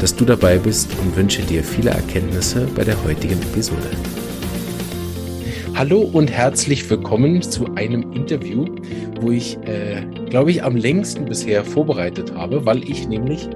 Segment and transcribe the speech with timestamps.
[0.00, 3.90] dass du dabei bist und wünsche dir viele Erkenntnisse bei der heutigen Episode.
[5.74, 8.66] Hallo und herzlich willkommen zu einem Interview,
[9.20, 13.48] wo ich, äh, glaube ich, am längsten bisher vorbereitet habe, weil ich nämlich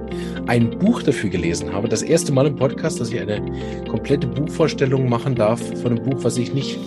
[0.47, 1.87] ein Buch dafür gelesen habe.
[1.87, 3.39] Das erste Mal im Podcast, dass ich eine
[3.87, 6.77] komplette Buchvorstellung machen darf von einem Buch, was ich nicht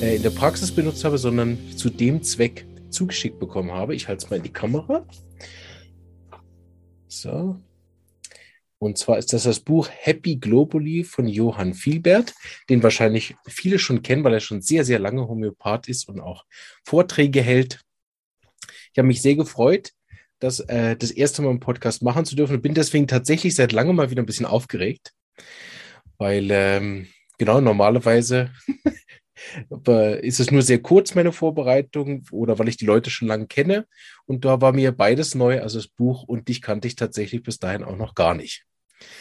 [0.00, 3.94] äh, in der Praxis benutzt habe, sondern zu dem Zweck zugeschickt bekommen habe.
[3.94, 5.04] Ich halte es mal in die Kamera.
[7.08, 7.56] So,
[8.78, 12.34] und zwar ist das das Buch Happy Globally von Johann Vielbert,
[12.68, 16.44] den wahrscheinlich viele schon kennen, weil er schon sehr, sehr lange Homöopath ist und auch
[16.84, 17.80] Vorträge hält.
[18.92, 19.92] Ich habe mich sehr gefreut,
[20.38, 23.72] das äh, das erste Mal im Podcast machen zu dürfen und bin deswegen tatsächlich seit
[23.72, 25.12] langem mal wieder ein bisschen aufgeregt,
[26.16, 28.52] weil ähm, genau normalerweise
[30.22, 33.86] ist es nur sehr kurz meine Vorbereitung oder weil ich die Leute schon lange kenne
[34.26, 37.58] und da war mir beides neu, also das Buch und dich kannte ich tatsächlich bis
[37.58, 38.67] dahin auch noch gar nicht.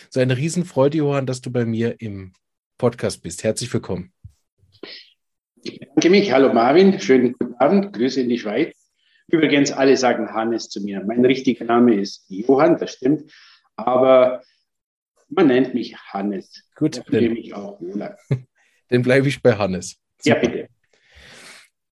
[0.09, 2.33] So eine Riesenfreude, Johann, dass du bei mir im
[2.77, 3.43] Podcast bist.
[3.43, 4.11] Herzlich willkommen.
[5.61, 6.31] Ich bedanke mich.
[6.31, 8.75] Hallo Marvin, schönen guten Abend, Grüße in die Schweiz.
[9.27, 11.03] Übrigens, alle sagen Hannes zu mir.
[11.03, 13.31] Mein richtiger Name ist Johann, das stimmt,
[13.75, 14.41] aber
[15.29, 16.63] man nennt mich Hannes.
[16.75, 18.17] Gut, dann, ich auch wohler.
[18.89, 19.97] dann bleibe ich bei Hannes.
[20.19, 20.41] Super.
[20.41, 20.69] Ja, bitte.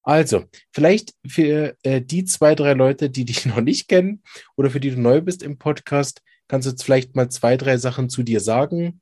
[0.05, 4.23] Also, vielleicht für äh, die zwei, drei Leute, die dich noch nicht kennen
[4.55, 7.77] oder für die du neu bist im Podcast, Kannst du jetzt vielleicht mal zwei, drei
[7.77, 9.01] Sachen zu dir sagen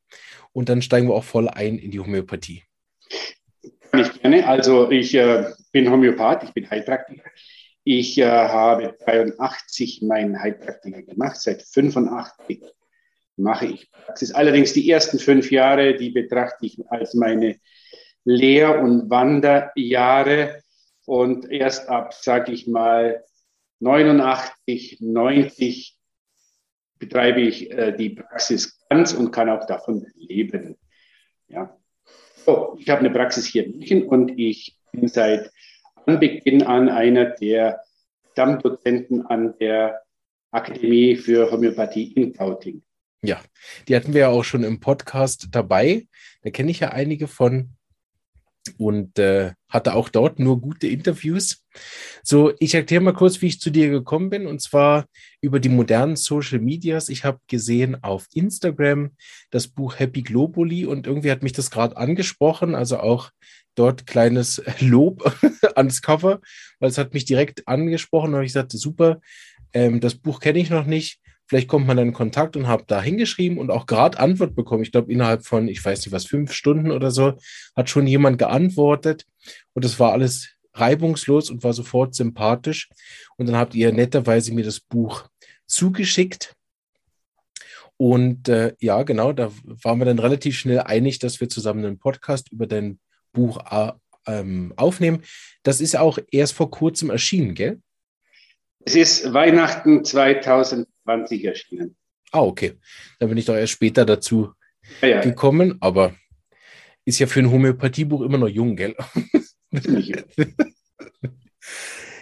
[0.54, 2.64] und dann steigen wir auch voll ein in die Homöopathie.
[3.92, 4.48] Kann ich gerne.
[4.48, 7.30] Also ich äh, bin Homöopath, ich bin Heilpraktiker.
[7.84, 12.62] Ich äh, habe 83 meinen Heilpraktiker gemacht, seit 85
[13.36, 14.32] mache ich Praxis.
[14.32, 17.58] Allerdings die ersten fünf Jahre, die betrachte ich als meine
[18.24, 20.63] Lehr- und Wanderjahre.
[21.06, 23.24] Und erst ab, sage ich mal,
[23.80, 25.98] 89, 90
[27.00, 30.78] betreibe ich äh, die Praxis ganz und kann auch davon leben.
[31.48, 31.78] Ja.
[32.46, 35.52] So, ich habe eine Praxis hier in München und ich bin seit
[36.06, 37.82] Anbeginn an einer der
[38.32, 40.02] Stammdozenten an der
[40.52, 42.84] Akademie für Homöopathie in Gauting.
[43.22, 43.42] Ja,
[43.88, 46.08] die hatten wir ja auch schon im Podcast dabei.
[46.42, 47.70] Da kenne ich ja einige von
[48.78, 51.64] und äh, hatte auch dort nur gute Interviews.
[52.24, 55.06] So, ich erkläre mal kurz, wie ich zu dir gekommen bin, und zwar
[55.42, 57.10] über die modernen Social Medias.
[57.10, 59.12] Ich habe gesehen auf Instagram
[59.50, 63.32] das Buch Happy Globally und irgendwie hat mich das gerade angesprochen, also auch
[63.76, 65.24] dort kleines Lob
[65.76, 66.40] ans Cover,
[66.80, 68.34] weil es hat mich direkt angesprochen.
[68.34, 69.20] Und ich sagte, super,
[69.74, 72.84] ähm, das Buch kenne ich noch nicht Vielleicht kommt man dann in Kontakt und habe
[72.88, 74.84] da hingeschrieben und auch gerade Antwort bekommen.
[74.84, 77.34] Ich glaube, innerhalb von, ich weiß nicht was, fünf Stunden oder so,
[77.76, 79.26] hat schon jemand geantwortet.
[79.74, 82.90] Und das war alles reibungslos und war sofort sympathisch.
[83.38, 85.28] Und dann habt ihr netterweise mir das Buch
[85.68, 86.56] zugeschickt.
[87.98, 92.00] Und äh, ja, genau, da waren wir dann relativ schnell einig, dass wir zusammen einen
[92.00, 93.00] Podcast über dein
[93.34, 93.92] Buch äh,
[94.26, 95.24] ähm, aufnehmen.
[95.64, 97.82] Das ist auch erst vor kurzem erschienen, gell?
[98.86, 101.96] Es ist Weihnachten 2020 erschienen.
[102.32, 102.74] Ah, okay.
[103.20, 104.54] Dann bin ich doch erst später dazu
[105.02, 105.22] ja, ja.
[105.22, 106.16] gekommen, aber
[107.06, 108.96] ist ja für ein Homöopathiebuch immer noch jung, gell?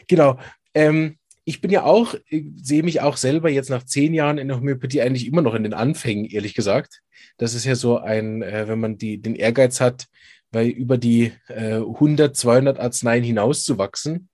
[0.08, 0.40] genau.
[0.74, 2.16] Ähm, ich bin ja auch,
[2.56, 5.64] sehe mich auch selber jetzt nach zehn Jahren in der Homöopathie eigentlich immer noch in
[5.64, 7.02] den Anfängen, ehrlich gesagt.
[7.38, 10.08] Das ist ja so ein, äh, wenn man die, den Ehrgeiz hat,
[10.52, 14.30] weil über die äh, 100, 200 Arzneien hinauszuwachsen,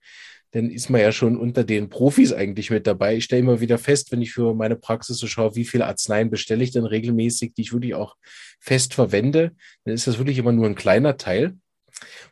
[0.52, 3.16] dann ist man ja schon unter den Profis eigentlich mit dabei.
[3.16, 6.30] Ich stelle immer wieder fest, wenn ich für meine Praxis so schaue, wie viele Arzneien
[6.30, 8.16] bestelle ich denn regelmäßig, die ich wirklich auch
[8.58, 9.52] fest verwende,
[9.84, 11.56] dann ist das wirklich immer nur ein kleiner Teil.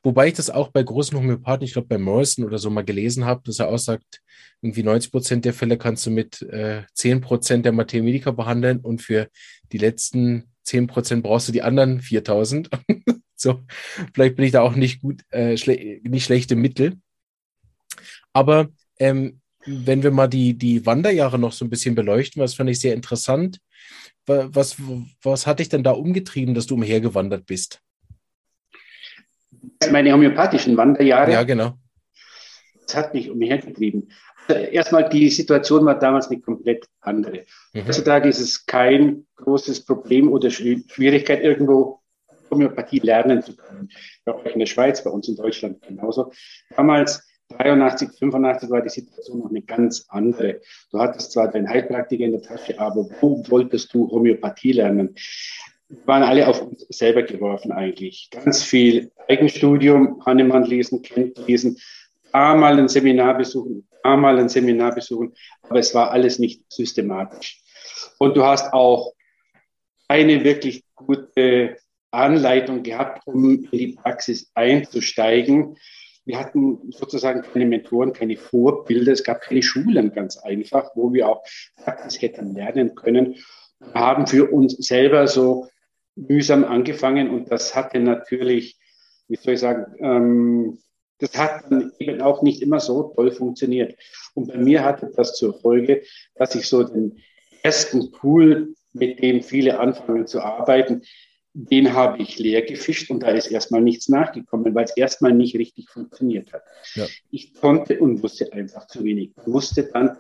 [0.03, 3.25] Wobei ich das auch bei großen Homöopathen, ich glaube bei Morrison oder so mal gelesen
[3.25, 4.23] habe, dass er auch sagt,
[4.63, 9.03] irgendwie 90 Prozent der Fälle kannst du mit äh, 10 Prozent der Mathematiker behandeln und
[9.03, 9.29] für
[9.73, 12.71] die letzten 10 Prozent brauchst du die anderen 4000.
[13.37, 13.61] so,
[14.15, 16.95] vielleicht bin ich da auch nicht gut, äh, schle nicht schlechte Mittel.
[18.37, 18.69] Aber
[18.99, 22.79] ähm, wenn wir mal die, die Wanderjahre noch so ein bisschen beleuchten, was fand ich
[22.79, 23.61] sehr interessant.
[24.27, 24.77] Was,
[25.23, 27.81] was hat dich denn da umgetrieben, dass du umhergewandert bist?
[29.91, 31.33] Meine homöopathischen Wanderjahre.
[31.33, 31.79] Ja, genau.
[32.83, 34.13] Das hat mich umhergetrieben.
[34.49, 37.47] Erstmal, die Situation war damals eine komplett andere.
[37.73, 37.87] Mhm.
[37.87, 42.03] Heutzutage ist es kein großes Problem oder Schwierigkeit, irgendwo
[42.51, 43.89] Homöopathie lernen zu können.
[44.27, 46.33] Bei euch in der Schweiz, bei uns in Deutschland genauso.
[46.77, 50.61] Damals 83, 85 war die Situation noch eine ganz andere.
[50.91, 55.15] Du hattest zwar deinen Heilpraktiker in der Tasche, aber wo wolltest du Homöopathie lernen?
[55.89, 58.29] Wir waren alle auf uns selber geworfen eigentlich.
[58.31, 61.79] Ganz viel Eigenstudium, Hannemann lesen, Kent lesen,
[62.33, 67.63] einmal ein Seminar besuchen, einmal ein Seminar besuchen, aber es war alles nicht systematisch.
[68.19, 69.13] Und du hast auch
[70.09, 71.77] eine wirklich gute
[72.11, 75.77] Anleitung gehabt, um in die Praxis einzusteigen.
[76.27, 81.29] Wir hatten sozusagen keine Mentoren, keine Vorbilder, es gab keine Schulen, ganz einfach, wo wir
[81.29, 81.45] auch
[81.77, 83.37] Praxis hätten lernen können.
[83.79, 85.69] Wir haben für uns selber so
[86.17, 88.77] mühsam angefangen und das hatte natürlich,
[89.29, 90.79] wie soll ich sagen, ähm,
[91.19, 93.97] das hat dann eben auch nicht immer so toll funktioniert.
[94.35, 96.03] Und bei mir hatte das zur Folge,
[96.35, 97.23] dass ich so den
[97.63, 101.03] ersten Pool, mit dem viele anfangen zu arbeiten,
[101.59, 105.57] den habe ich leer gefischt und da ist erstmal nichts nachgekommen, weil es erstmal nicht
[105.57, 106.63] richtig funktioniert hat.
[106.95, 107.07] Ja.
[107.31, 109.31] Ich konnte und wusste einfach zu wenig.
[109.41, 110.19] Ich musste dann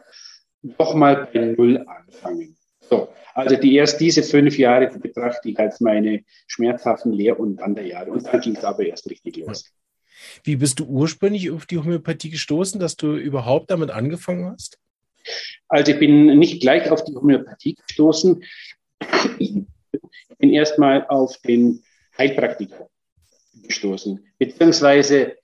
[0.62, 2.56] nochmal bei Null anfangen.
[2.88, 7.60] So, also die erst diese fünf Jahre die betrachte ich als meine schmerzhaften Lehr- und
[7.60, 8.12] Wanderjahre.
[8.12, 9.70] Und dann ging es aber erst richtig los.
[10.42, 14.78] Wie bist du ursprünglich auf die Homöopathie gestoßen, dass du überhaupt damit angefangen hast?
[15.68, 18.42] Also ich bin nicht gleich auf die Homöopathie gestoßen
[20.38, 21.82] bin erstmal auf den
[22.16, 22.88] Heilpraktiker
[23.62, 24.26] gestoßen.
[24.38, 25.36] Beziehungsweise,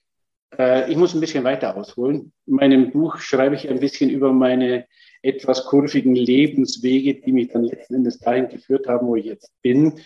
[0.58, 2.32] äh, ich muss ein bisschen weiter ausholen.
[2.46, 4.86] In meinem Buch schreibe ich ein bisschen über meine
[5.22, 10.00] etwas kurvigen Lebenswege, die mich dann letzten Endes dahin geführt haben, wo ich jetzt bin.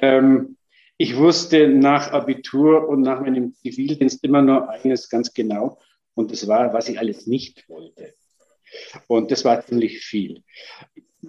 [0.00, 0.56] Ähm,
[0.98, 5.78] ich wusste nach Abitur und nach meinem Zivildienst immer nur eines ganz genau.
[6.14, 8.14] Und das war, was ich alles nicht wollte.
[9.06, 10.42] Und das war ziemlich viel.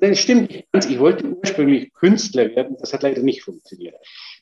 [0.10, 0.86] Das stimmt ganz.
[0.88, 2.76] Ich wollte ursprünglich Künstler werden.
[2.78, 3.96] Das hat leider nicht funktioniert.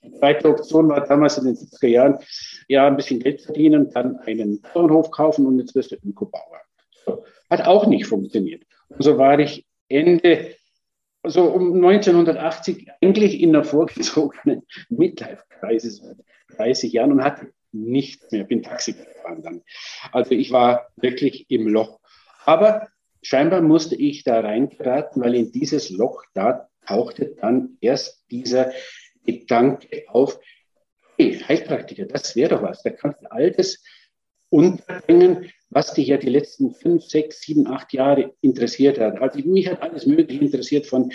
[0.03, 2.17] Die zweite Option war damals in den 70er Jahren,
[2.67, 6.61] ja, ein bisschen Geld verdienen, dann einen Bauernhof kaufen und jetzt wirst du Ökobauer.
[7.47, 8.63] Hat auch nicht funktioniert.
[8.89, 10.55] Und so war ich Ende,
[11.23, 16.15] so um 1980 eigentlich in einer vorgezogenen Midlife-Krise, so
[16.57, 19.61] 30 Jahren und hatte nichts mehr, bin Taxi gefahren dann.
[20.11, 21.99] Also ich war wirklich im Loch.
[22.45, 22.87] Aber
[23.21, 28.71] scheinbar musste ich da reingeraten, weil in dieses Loch da tauchte dann erst dieser
[29.25, 30.39] Gedanke auf,
[31.17, 32.81] hey, Heilpraktiker, das wäre doch was.
[32.83, 33.83] Da kannst du all das
[34.49, 39.21] unterbringen, was dich ja die letzten fünf, sechs, sieben, acht Jahre interessiert hat.
[39.21, 41.11] Also mich hat alles Mögliche interessiert von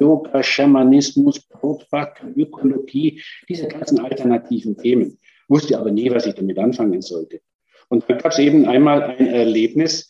[0.00, 5.18] Yoga, Schamanismus, Brotbacken, Ökologie, diese ganzen alternativen Themen.
[5.48, 7.40] Wusste aber nie, was ich damit anfangen sollte.
[7.88, 10.08] Und dann gab es eben einmal ein Erlebnis,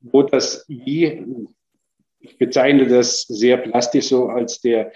[0.00, 1.24] wo das wie,
[2.20, 4.92] ich bezeichne das sehr plastisch so, als der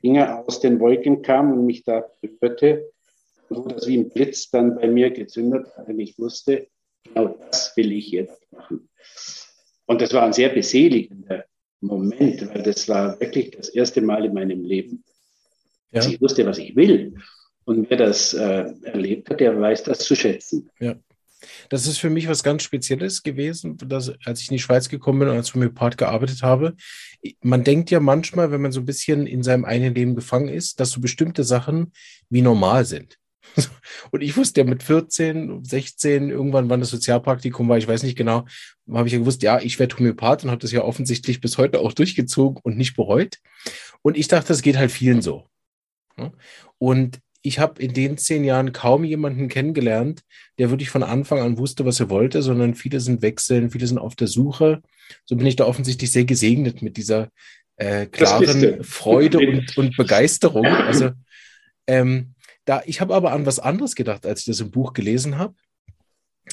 [0.00, 2.90] Finger aus den Wolken kam und mich da berührte,
[3.48, 6.68] wo das wie ein Blitz dann bei mir gezündet hat und ich wusste,
[7.04, 8.88] genau das will ich jetzt machen.
[9.86, 11.44] Und das war ein sehr beseligender
[11.80, 15.04] Moment, weil das war wirklich das erste Mal in meinem Leben,
[15.90, 16.00] ja.
[16.00, 17.14] dass ich wusste, was ich will.
[17.66, 20.70] Und wer das äh, erlebt hat, der weiß das zu schätzen.
[20.80, 20.96] Ja.
[21.68, 25.20] Das ist für mich was ganz Spezielles gewesen, dass, als ich in die Schweiz gekommen
[25.20, 26.74] bin und als Homöopath gearbeitet habe.
[27.42, 30.80] Man denkt ja manchmal, wenn man so ein bisschen in seinem eigenen Leben gefangen ist,
[30.80, 31.92] dass so bestimmte Sachen
[32.28, 33.18] wie normal sind.
[34.10, 38.16] Und ich wusste ja mit 14, 16, irgendwann, wann das Sozialpraktikum war, ich weiß nicht
[38.16, 38.46] genau,
[38.90, 41.80] habe ich ja gewusst, ja, ich werde Homöopath und habe das ja offensichtlich bis heute
[41.80, 43.38] auch durchgezogen und nicht bereut.
[44.02, 45.46] Und ich dachte, das geht halt vielen so.
[46.78, 50.22] Und ich habe in den zehn Jahren kaum jemanden kennengelernt,
[50.58, 53.98] der wirklich von Anfang an wusste, was er wollte, sondern viele sind wechseln, viele sind
[53.98, 54.80] auf der Suche.
[55.26, 57.28] So bin ich da offensichtlich sehr gesegnet mit dieser
[57.76, 60.64] äh, klaren Freude und, und, Begeisterung.
[60.64, 61.10] Also
[61.86, 62.34] ähm,
[62.64, 65.54] da, ich habe aber an was anderes gedacht, als ich das im Buch gelesen habe.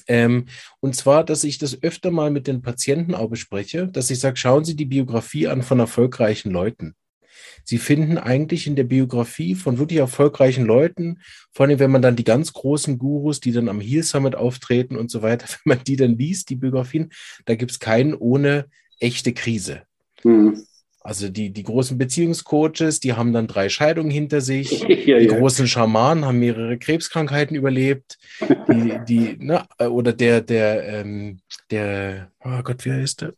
[0.08, 0.48] Ähm,
[0.82, 4.36] und zwar, dass ich das öfter mal mit den Patienten auch bespreche, dass ich sage,
[4.36, 6.96] schauen Sie die Biografie an von erfolgreichen Leuten.
[7.64, 11.20] Sie finden eigentlich in der Biografie von wirklich erfolgreichen Leuten,
[11.52, 14.96] vor allem wenn man dann die ganz großen Gurus, die dann am Heal Summit auftreten
[14.96, 17.12] und so weiter, wenn man die dann liest, die Biografien,
[17.46, 18.66] da gibt es keinen ohne
[19.00, 19.84] echte Krise.
[20.24, 20.64] Mhm.
[21.04, 24.82] Also die, die großen Beziehungscoaches, die haben dann drei Scheidungen hinter sich.
[25.06, 25.38] ja, die ja.
[25.38, 28.20] großen Schamanen haben mehrere Krebskrankheiten überlebt.
[28.70, 31.40] Die, die, ne, oder der, der, ähm,
[31.72, 33.34] der, oh Gott, wie heißt der?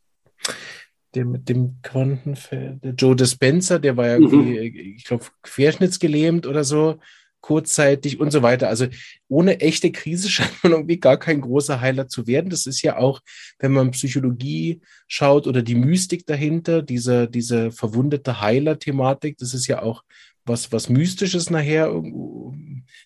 [1.16, 4.56] Der mit dem Quantenfeld, Joe Dispenza, der war ja mhm.
[4.98, 7.00] ich glaube, querschnittsgelähmt oder so,
[7.44, 8.70] kurzzeitig und so weiter.
[8.70, 8.88] Also
[9.28, 12.50] ohne echte Krise scheint man irgendwie gar kein großer Heiler zu werden.
[12.50, 13.22] Das ist ja auch,
[13.60, 19.82] wenn man Psychologie schaut oder die Mystik dahinter, diese, diese verwundete Heiler-Thematik, das ist ja
[19.82, 20.04] auch
[20.46, 21.94] was, was Mystisches nachher,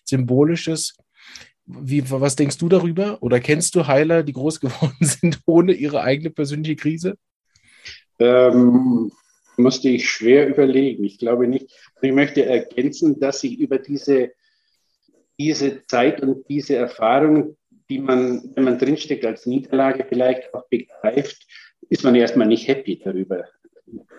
[0.04, 0.96] Symbolisches.
[1.66, 3.22] Wie, was denkst du darüber?
[3.22, 7.18] Oder kennst du Heiler, die groß geworden sind ohne ihre eigene persönliche Krise?
[8.18, 9.12] Ähm,
[9.58, 11.04] musste ich schwer überlegen.
[11.04, 11.70] Ich glaube nicht.
[12.00, 14.32] Ich möchte ergänzen, dass ich über diese,
[15.38, 17.56] diese Zeit und diese Erfahrung,
[17.90, 21.46] die man, wenn man drinsteckt, als Niederlage vielleicht auch begreift,
[21.88, 23.44] ist man erstmal nicht happy darüber,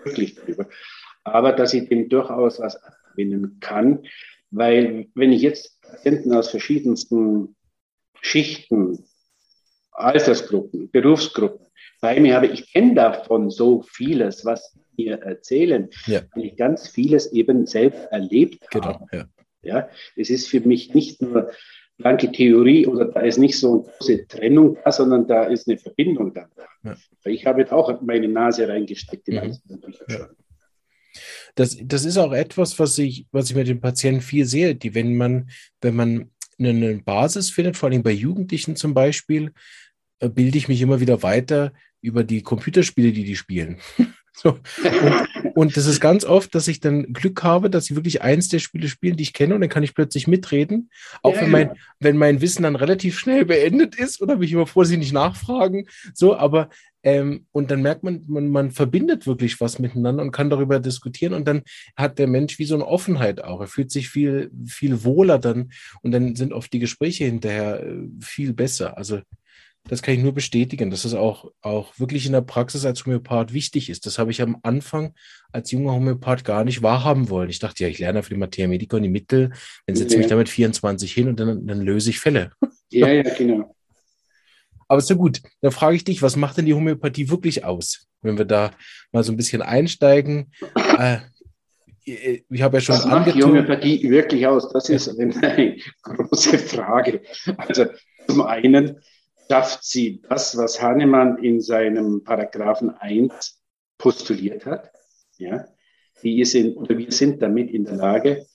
[0.04, 0.68] glücklich darüber.
[1.24, 4.04] Aber dass ich dem durchaus was abgewinnen kann,
[4.50, 7.54] weil wenn ich jetzt Patienten aus verschiedensten
[8.20, 9.04] Schichten,
[9.92, 11.66] Altersgruppen, Berufsgruppen
[12.00, 16.22] bei mir habe, ich kenne davon so vieles, was mir erzählen, ja.
[16.34, 19.06] weil ich ganz vieles eben selbst erlebt genau, habe.
[19.12, 19.26] Ja.
[19.62, 21.50] ja, es ist für mich nicht nur
[21.98, 25.78] blanke Theorie oder da ist nicht so eine große Trennung da, sondern da ist eine
[25.78, 26.48] Verbindung da.
[26.82, 26.96] Ja.
[27.24, 29.58] Ich habe jetzt auch meine Nase reingesteckt in mhm.
[30.08, 30.28] ja.
[31.56, 34.94] Das, das ist auch etwas, was ich, was ich mit den Patienten viel sehe, die,
[34.94, 39.52] wenn man, wenn man eine Basis findet, vor allem bei Jugendlichen zum Beispiel,
[40.28, 41.72] bilde ich mich immer wieder weiter
[42.02, 43.78] über die Computerspiele, die die spielen.
[44.32, 44.58] So.
[45.42, 48.48] Und, und, das ist ganz oft, dass ich dann Glück habe, dass sie wirklich eins
[48.48, 50.88] der Spiele spielen, die ich kenne, und dann kann ich plötzlich mitreden.
[51.22, 54.66] Auch ja, wenn, mein, wenn mein Wissen dann relativ schnell beendet ist oder mich immer
[54.66, 55.88] vor sie nicht nachfragen.
[56.14, 56.70] So, aber
[57.02, 61.34] ähm, und dann merkt man, man, man verbindet wirklich was miteinander und kann darüber diskutieren.
[61.34, 61.62] Und dann
[61.96, 63.60] hat der Mensch wie so eine Offenheit auch.
[63.60, 65.70] Er fühlt sich viel, viel wohler dann.
[66.02, 68.96] Und dann sind oft die Gespräche hinterher äh, viel besser.
[68.96, 69.20] Also
[69.88, 73.52] das kann ich nur bestätigen, dass es auch, auch wirklich in der Praxis als Homöopath
[73.52, 74.06] wichtig ist.
[74.06, 75.14] Das habe ich am Anfang
[75.52, 77.50] als junger Homöopath gar nicht wahrhaben wollen.
[77.50, 79.52] Ich dachte, ja, ich lerne für die Materia Medica und die Mittel,
[79.86, 80.18] dann setze ich ja.
[80.18, 82.52] mich damit 24 hin und dann, dann löse ich Fälle.
[82.92, 83.76] Ja, ja, genau.
[84.88, 88.08] Aber so gut, dann frage ich dich, was macht denn die Homöopathie wirklich aus?
[88.20, 88.72] Wenn wir da
[89.12, 90.52] mal so ein bisschen einsteigen.
[92.06, 94.72] Äh, ich habe ja schon Was macht die Homöopathie wirklich aus?
[94.72, 97.20] Das ist eine große Frage.
[97.56, 97.86] Also
[98.26, 99.00] zum einen
[99.50, 103.60] schafft sie das, was Hahnemann in seinem Paragraphen 1
[103.98, 104.92] postuliert hat.
[105.38, 105.64] Ja,
[106.22, 108.46] die sind, oder wir sind damit in der Lage,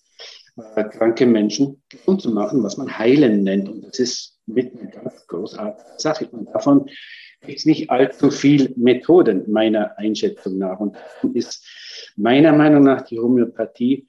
[0.55, 3.67] äh, kranke Menschen gesund zu machen, was man heilen nennt.
[3.67, 6.29] Und das ist mit einer ganz großartigen Sache.
[6.29, 6.89] Und davon
[7.41, 10.79] gibt es nicht allzu viel Methoden meiner Einschätzung nach.
[10.79, 10.95] Und
[11.33, 11.67] ist
[12.15, 14.07] meiner Meinung nach die Homöopathie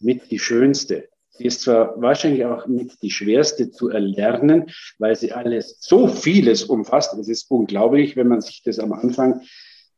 [0.00, 5.32] mit die schönste Sie ist zwar wahrscheinlich auch mit die schwerste zu erlernen, weil sie
[5.32, 7.12] alles, so vieles umfasst.
[7.18, 9.42] Es ist unglaublich, wenn man sich das am Anfang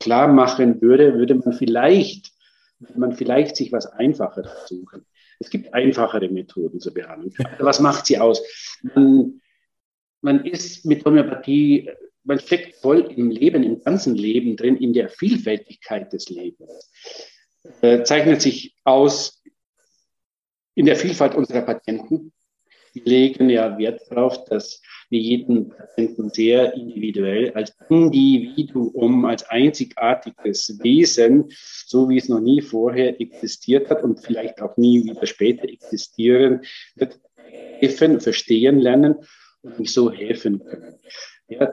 [0.00, 2.32] klar machen würde, würde man vielleicht,
[2.94, 5.04] man vielleicht sich was Einfacheres suchen.
[5.38, 7.34] Es gibt einfachere Methoden zur Behandlung.
[7.58, 8.42] Was macht sie aus?
[8.94, 9.42] Man,
[10.22, 11.90] man ist mit Homöopathie,
[12.24, 16.90] man steckt voll im Leben, im ganzen Leben drin, in der Vielfältigkeit des Lebens.
[17.82, 19.35] Äh, zeichnet sich aus
[20.76, 22.32] in der Vielfalt unserer Patienten.
[22.92, 24.80] Wir legen ja Wert darauf, dass
[25.10, 32.60] wir jeden Patienten sehr individuell als Individuum, als einzigartiges Wesen, so wie es noch nie
[32.60, 36.62] vorher existiert hat und vielleicht auch nie wieder später existieren
[36.94, 39.16] wird, helfen, verstehen lernen
[39.62, 40.94] und so helfen können.
[41.48, 41.72] Ja,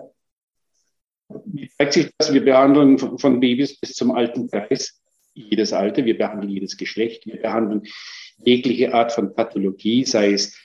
[1.77, 2.33] zeigt sich das?
[2.33, 5.01] Wir behandeln von Babys bis zum alten Kreis
[5.33, 7.83] jedes Alter, wir behandeln jedes Geschlecht, wir behandeln
[8.37, 10.57] jegliche Art von Pathologie, sei es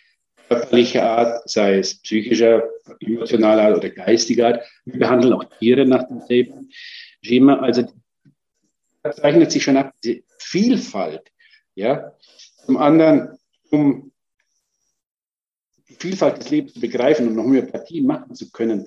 [0.48, 2.68] körperlicher Art, sei es psychischer,
[3.00, 4.64] emotionaler Art oder geistiger Art.
[4.84, 6.70] Wir behandeln auch Tiere nach demselben
[7.22, 7.58] Schema.
[7.60, 7.86] Also
[9.02, 11.30] da zeichnet sich schon ab, diese Vielfalt.
[11.74, 12.12] Ja?
[12.64, 13.38] Zum anderen,
[13.70, 14.12] um
[15.88, 18.86] die Vielfalt des Lebens zu begreifen und noch Homöopathie machen zu können,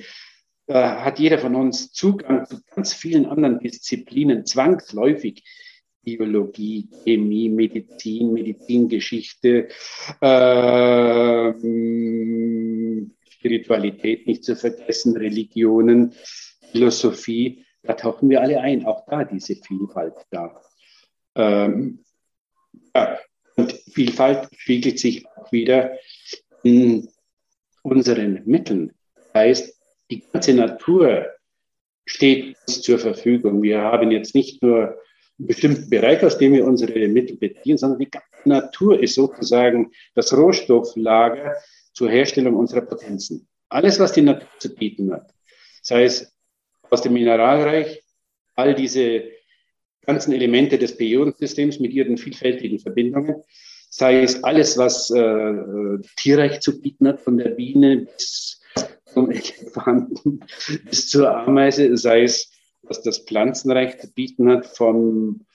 [0.68, 5.44] hat jeder von uns Zugang zu ganz vielen anderen Disziplinen zwangsläufig.
[6.04, 9.70] Biologie, Chemie, Medizin, Medizingeschichte,
[10.22, 11.54] äh,
[13.30, 16.14] Spiritualität nicht zu vergessen, Religionen,
[16.72, 20.62] Philosophie, da tauchen wir alle ein, auch da diese Vielfalt da.
[21.36, 22.04] Ähm,
[22.96, 23.20] ja,
[23.56, 25.98] und Vielfalt spiegelt sich auch wieder
[26.64, 27.10] in
[27.82, 28.94] unseren Mitteln.
[29.16, 29.82] Das heißt,
[30.12, 31.28] die ganze Natur
[32.06, 33.62] steht uns zur Verfügung.
[33.62, 35.00] Wir haben jetzt nicht nur
[35.46, 40.36] bestimmten Bereich, aus dem wir unsere Mittel beziehen, sondern die ganze Natur ist sozusagen das
[40.36, 41.56] Rohstofflager
[41.94, 43.48] zur Herstellung unserer Potenzen.
[43.70, 45.34] Alles, was die Natur zu bieten hat,
[45.82, 46.34] sei es
[46.90, 48.04] aus dem Mineralreich,
[48.56, 49.24] all diese
[50.06, 53.44] ganzen Elemente des Periodensystems mit ihren vielfältigen Verbindungen,
[53.90, 55.54] sei es alles, was äh,
[56.18, 58.62] Tierreich zu bieten hat, von der Biene bis
[59.06, 60.42] zum Elefanten
[60.90, 62.52] bis zur Ameise, sei es
[62.84, 65.46] was das Pflanzenreich zu bieten hat, vom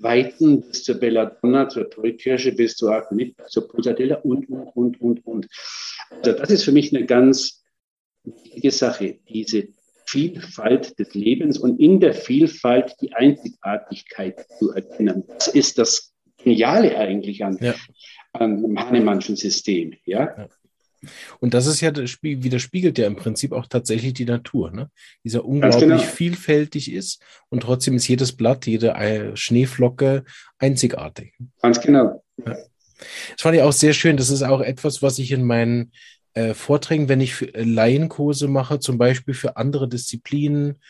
[0.00, 5.26] weiten bis zur Belladonna, zur Tollkirsche, bis zur Akonit, zur Pulsatilla und, und, und, und,
[5.26, 5.48] und.
[6.10, 7.64] Also das ist für mich eine ganz
[8.24, 9.68] wichtige Sache, diese
[10.06, 15.24] Vielfalt des Lebens und in der Vielfalt die Einzigartigkeit zu erkennen.
[15.26, 17.74] Das ist das Geniale eigentlich an, ja.
[18.32, 19.94] an dem Hahnemannschen System.
[20.04, 20.34] Ja?
[20.38, 20.48] ja.
[21.40, 24.90] Und das ist ja, das widerspiegelt ja im Prinzip auch tatsächlich die Natur, ne?
[25.24, 25.98] Dieser unglaublich genau.
[25.98, 30.24] vielfältig ist und trotzdem ist jedes Blatt, jede äh, Schneeflocke
[30.58, 31.34] einzigartig.
[31.62, 32.22] Ganz genau.
[32.44, 32.56] Ja.
[33.34, 34.16] Das fand ich auch sehr schön.
[34.16, 35.92] Das ist auch etwas, was ich in meinen
[36.34, 40.80] äh, Vorträgen, wenn ich für, äh, Laienkurse mache, zum Beispiel für andere Disziplinen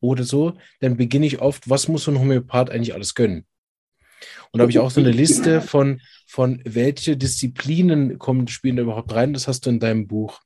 [0.00, 3.46] oder so, dann beginne ich oft, was muss so ein Homöopath eigentlich alles gönnen?
[4.50, 8.82] Und da habe ich auch so eine Liste von, von welche Disziplinen kommen, spielen da
[8.82, 9.32] überhaupt rein.
[9.32, 10.40] Das hast du in deinem Buch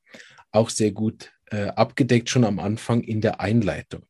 [0.50, 4.02] auch sehr gut äh, abgedeckt, schon am Anfang in der Einleitung.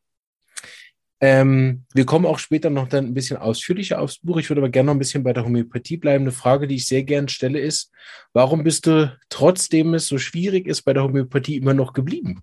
[1.23, 4.39] Ähm, wir kommen auch später noch dann ein bisschen ausführlicher aufs Buch.
[4.39, 6.25] Ich würde aber gerne noch ein bisschen bei der Homöopathie bleiben.
[6.25, 7.93] Eine Frage, die ich sehr gerne stelle, ist,
[8.33, 12.41] warum bist du, trotzdem es so schwierig ist, bei der Homöopathie immer noch geblieben?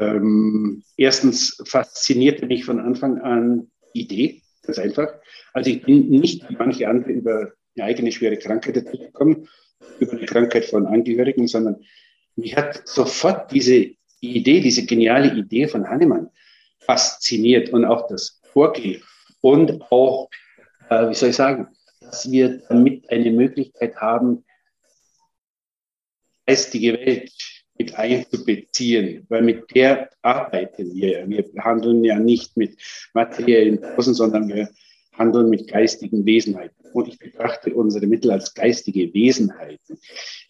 [0.00, 5.14] Ähm, erstens faszinierte mich von Anfang an die Idee, ganz einfach.
[5.52, 9.48] Also ich bin nicht wie manche andere über eine eigene schwere Krankheit dazu gekommen,
[9.98, 11.84] über eine Krankheit von Angehörigen, sondern
[12.36, 13.90] mich hat sofort diese
[14.20, 16.30] Idee, diese geniale Idee von Hannemann
[16.78, 19.02] fasziniert und auch das Vorgehen
[19.40, 20.28] und auch,
[20.88, 21.68] äh, wie soll ich sagen,
[22.00, 24.44] dass wir damit eine Möglichkeit haben,
[26.46, 27.32] geistige Welt
[27.78, 31.28] mit einzubeziehen, weil mit der arbeiten wir.
[31.28, 32.76] Wir handeln ja nicht mit
[33.14, 34.68] materiellen Dosen, sondern wir
[35.12, 36.74] handeln mit geistigen Wesenheiten.
[36.92, 39.98] Und ich betrachte unsere Mittel als geistige Wesenheiten,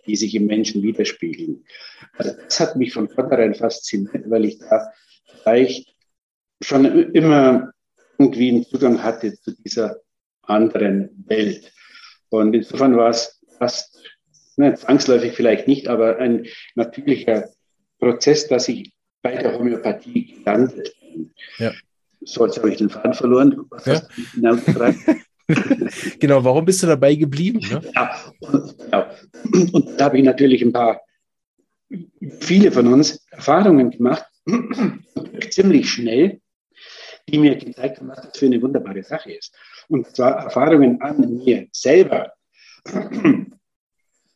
[0.06, 1.64] die sich im Menschen widerspiegeln.
[2.16, 4.92] Also das hat mich von vornherein fasziniert, weil ich da
[5.42, 5.94] vielleicht
[6.60, 7.72] schon immer
[8.18, 10.00] irgendwie einen Zugang hatte zu dieser
[10.42, 11.72] anderen Welt.
[12.28, 13.98] Und insofern war es fast
[14.56, 17.48] ne, zwangsläufig vielleicht nicht, aber ein natürlicher
[17.98, 21.32] Prozess, dass ich bei der Homöopathie gelandet bin.
[21.58, 21.72] Ja.
[22.24, 23.64] So, jetzt habe ich den Faden verloren.
[23.70, 23.94] Was ja.
[23.94, 24.98] hast du genau gefragt?
[26.20, 27.60] genau, warum bist du dabei geblieben?
[27.60, 27.82] Ne?
[27.94, 29.10] Ja, und, ja.
[29.72, 31.00] und da habe ich natürlich ein paar,
[32.40, 34.24] viele von uns Erfahrungen gemacht,
[35.50, 36.40] ziemlich schnell,
[37.28, 39.54] die mir gezeigt haben, was das für eine wunderbare Sache ist.
[39.88, 42.32] Und zwar Erfahrungen an mir selber.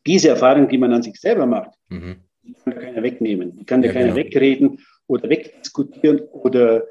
[0.07, 2.17] Diese Erfahrung, die man an sich selber macht, mhm.
[2.43, 3.57] die kann da keiner wegnehmen.
[3.59, 4.17] Die kann da ja, keiner genau.
[4.17, 6.85] wegreden oder wegdiskutieren oder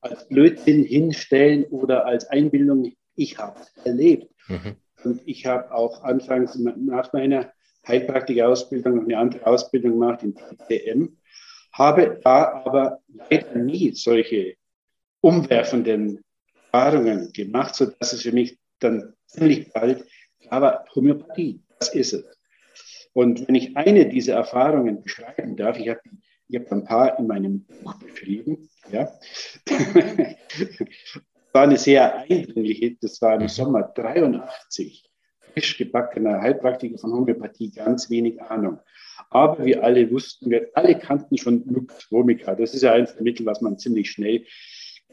[0.00, 2.92] als Blödsinn hinstellen oder als Einbildung.
[3.16, 4.32] Ich habe es erlebt.
[4.48, 4.76] Mhm.
[5.04, 7.52] Und ich habe auch anfangs nach meiner
[7.86, 11.16] Heilpraktikerausbildung noch eine andere Ausbildung gemacht in TCM,
[11.72, 14.56] habe da aber leider nie solche
[15.20, 16.22] umwerfenden
[16.72, 20.04] Erfahrungen gemacht, sodass es für mich dann ziemlich bald
[20.40, 22.24] klar war, Homöopathie, das ist es.
[23.12, 26.00] Und wenn ich eine dieser Erfahrungen beschreiben darf, ich habe
[26.48, 29.12] ich hab ein paar in meinem Buch beschrieben, ja.
[31.52, 33.48] war eine sehr eindringliche, das war im.
[33.48, 35.10] Sommer 83,
[35.52, 38.78] frisch gebackener Heilpraktiker von Homöopathie, ganz wenig Ahnung.
[39.30, 42.54] Aber wir alle wussten, wir alle kannten schon Lux Vomica.
[42.54, 44.44] Das ist ja der Mittel, was man ziemlich schnell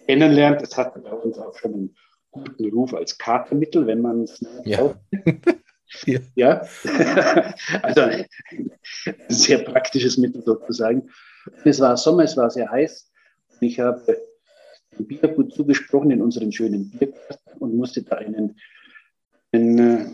[0.07, 0.61] kennenlernt.
[0.61, 1.95] Das hat bei uns auch schon einen
[2.31, 4.95] guten Ruf als Katermittel, wenn man es ja.
[6.05, 6.19] ja.
[6.35, 6.61] ja.
[7.81, 8.25] also ein
[9.29, 11.09] sehr praktisches Mittel sozusagen.
[11.63, 13.11] Es war Sommer, es war sehr heiß.
[13.61, 14.17] Ich habe
[14.97, 18.59] dem Bier gut zugesprochen in unseren schönen Biergarten und musste da einen,
[19.51, 20.05] einen äh,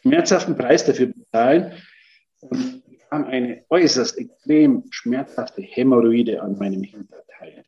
[0.00, 1.72] schmerzhaften Preis dafür bezahlen
[2.40, 7.64] und bekam eine äußerst extrem schmerzhafte Hämorrhoide an meinem Hinterteil.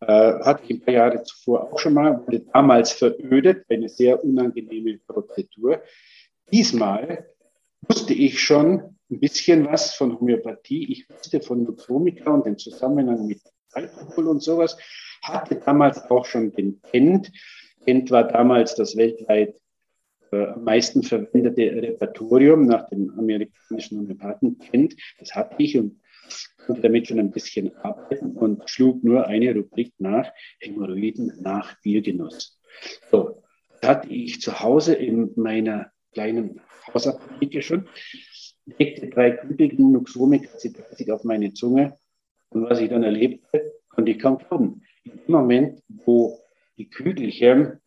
[0.00, 4.22] Äh, hatte ich ein paar Jahre zuvor auch schon mal, wurde damals verödet, eine sehr
[4.22, 5.82] unangenehme Prozedur.
[6.52, 7.26] Diesmal
[7.88, 10.90] wusste ich schon ein bisschen was von Homöopathie.
[10.92, 13.40] Ich wusste von Nutromika und den Zusammenhang mit
[13.72, 14.76] Alkohol und sowas.
[15.22, 17.32] Hatte damals auch schon den Kent.
[17.84, 19.54] Kent war damals das weltweit
[20.32, 24.94] äh, am meisten verwendete Repertorium nach dem amerikanischen Homöopathen Kent.
[25.18, 26.00] Das hatte ich und
[26.66, 32.58] konnte damit schon ein bisschen arbeiten und schlug nur eine Rubrik nach, Hämorrhoiden nach Biergenuss.
[33.10, 33.42] So,
[33.80, 36.60] das hatte ich zu Hause in meiner kleinen
[36.92, 37.88] Hausapotheke schon,
[38.78, 41.96] legte drei Kügelchen Nuxomic AC30 auf meine Zunge
[42.50, 44.82] und was ich dann erlebte, konnte ich kaum glauben.
[45.04, 46.38] Im Moment, wo
[46.78, 47.80] die Kügelchen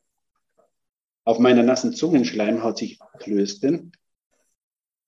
[1.24, 3.92] auf meiner nassen Zungenschleimhaut sich ablösten,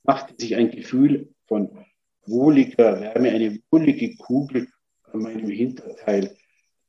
[0.03, 1.85] machte sich ein Gefühl von
[2.25, 4.67] wohliger Wärme, eine wohlige Kugel
[5.11, 6.35] an meinem Hinterteil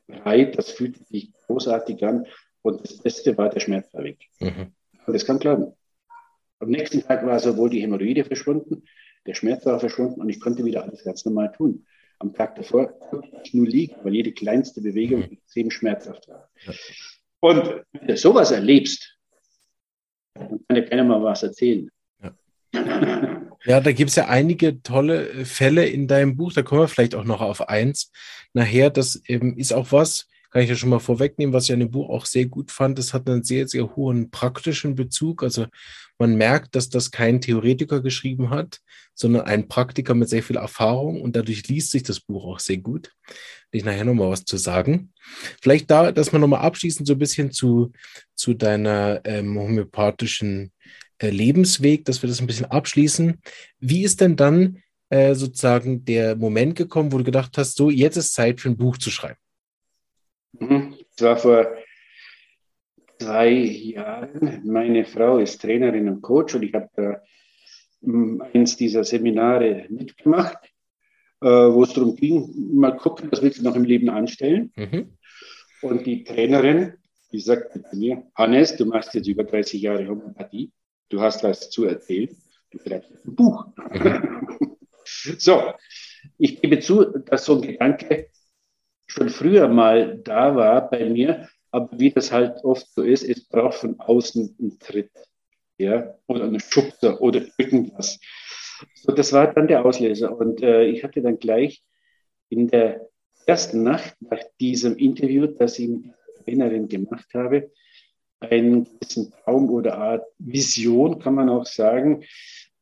[0.06, 2.26] breit, das fühlte sich großartig an
[2.62, 4.18] und das Beste war, der Schmerz war weg.
[4.40, 4.72] Mhm.
[5.06, 5.72] Und das kann glauben.
[6.58, 8.84] Am nächsten Tag war sowohl die Hämorrhoide verschwunden,
[9.26, 11.86] der Schmerz war verschwunden und ich konnte wieder alles ganz normal tun.
[12.18, 15.32] Am Tag davor konnte ich nur liegen, weil jede kleinste Bewegung mhm.
[15.32, 16.50] extrem schmerzhaft war.
[17.40, 19.16] Und wenn du sowas erlebst,
[20.34, 21.90] dann kann dir keiner mal was erzählen.
[22.22, 22.36] Ja.
[23.64, 26.52] Ja, da gibt es ja einige tolle äh, Fälle in deinem Buch.
[26.52, 28.10] Da kommen wir vielleicht auch noch auf eins
[28.52, 28.90] nachher.
[28.90, 31.90] Das ähm, ist auch was, kann ich ja schon mal vorwegnehmen, was ich an dem
[31.90, 32.98] Buch auch sehr gut fand.
[32.98, 35.42] Das hat einen sehr, sehr hohen praktischen Bezug.
[35.42, 35.66] Also
[36.18, 38.80] man merkt, dass das kein Theoretiker geschrieben hat,
[39.14, 42.78] sondern ein Praktiker mit sehr viel Erfahrung und dadurch liest sich das Buch auch sehr
[42.78, 43.12] gut.
[43.70, 45.12] Ich nachher noch mal was zu sagen.
[45.62, 47.92] Vielleicht da, dass wir noch mal abschließend so ein bisschen zu,
[48.34, 50.72] zu deiner ähm, homöopathischen
[51.28, 53.40] Lebensweg, dass wir das ein bisschen abschließen.
[53.78, 58.16] Wie ist denn dann äh, sozusagen der Moment gekommen, wo du gedacht hast, so jetzt
[58.16, 59.38] ist Zeit für ein Buch zu schreiben?
[60.58, 60.94] Mhm.
[61.16, 61.76] Das war vor
[63.18, 64.62] zwei Jahren.
[64.64, 67.22] Meine Frau ist Trainerin und Coach und ich habe da
[68.02, 70.72] hm, eins dieser Seminare mitgemacht,
[71.42, 74.72] äh, wo es darum ging, mal gucken, was willst du noch im Leben anstellen.
[74.76, 75.16] Mhm.
[75.82, 76.94] Und die Trainerin,
[77.32, 80.70] die sagte zu mir, Hannes, du machst jetzt über 30 Jahre Homöopathie
[81.10, 82.34] du hast was zu erzählen,
[82.70, 83.66] du schreibst ein Buch.
[85.38, 85.72] So,
[86.38, 88.28] ich gebe zu, dass so ein Gedanke
[89.06, 93.48] schon früher mal da war bei mir, aber wie das halt oft so ist, es
[93.48, 95.10] braucht von außen einen Tritt,
[95.78, 98.20] ja, oder einen Schubser oder irgendwas.
[98.94, 100.36] So, das war dann der Auslöser.
[100.36, 101.82] Und äh, ich hatte dann gleich
[102.48, 103.08] in der
[103.46, 107.70] ersten Nacht nach diesem Interview, das ich mit der Trainerin gemacht habe,
[108.40, 112.24] einen gewissen Traum oder Art Vision, kann man auch sagen.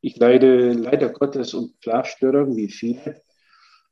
[0.01, 3.21] Ich leide leider Gottes und Schlafstörungen wie viele,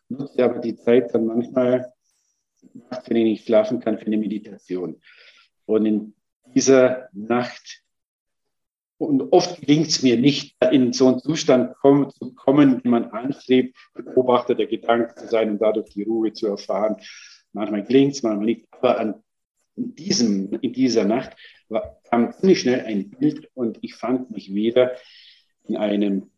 [0.10, 1.92] nutze aber die Zeit dann manchmal,
[3.06, 5.02] wenn ich nicht schlafen kann, für eine Meditation.
[5.66, 6.14] Und in
[6.56, 7.84] dieser Nacht,
[8.98, 13.78] und oft gelingt es mir nicht, in so einen Zustand zu kommen, wie man anstrebt,
[13.94, 16.96] Beobachter der Gedanken zu sein und dadurch die Ruhe zu erfahren.
[17.52, 18.66] Manchmal gelingt es, manchmal nicht.
[18.72, 19.24] Aber an
[19.78, 21.36] diesem, in dieser Nacht
[21.70, 24.96] war, kam ziemlich schnell ein Bild und ich fand mich wieder
[25.68, 26.32] in einem,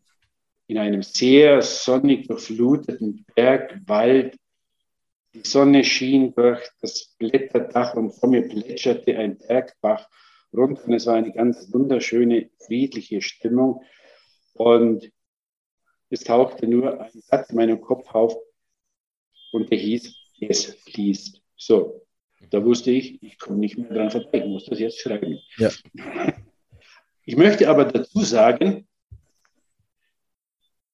[0.66, 4.36] in einem sehr sonnig durchfluteten Bergwald.
[5.34, 10.08] Die Sonne schien durch das Blätterdach und vor mir plätscherte ein Bergbach
[10.52, 13.82] runter und es war eine ganz wunderschöne, friedliche Stimmung.
[14.54, 15.10] Und
[16.10, 18.36] es tauchte nur ein Satz in meinem Kopf auf
[19.52, 21.40] und der hieß, es fließt.
[21.56, 22.02] So,
[22.50, 25.38] da wusste ich, ich komme nicht mehr dran vorbei, ich muss das jetzt schreiben.
[25.56, 25.70] Ja.
[27.26, 28.88] Ich möchte aber dazu sagen,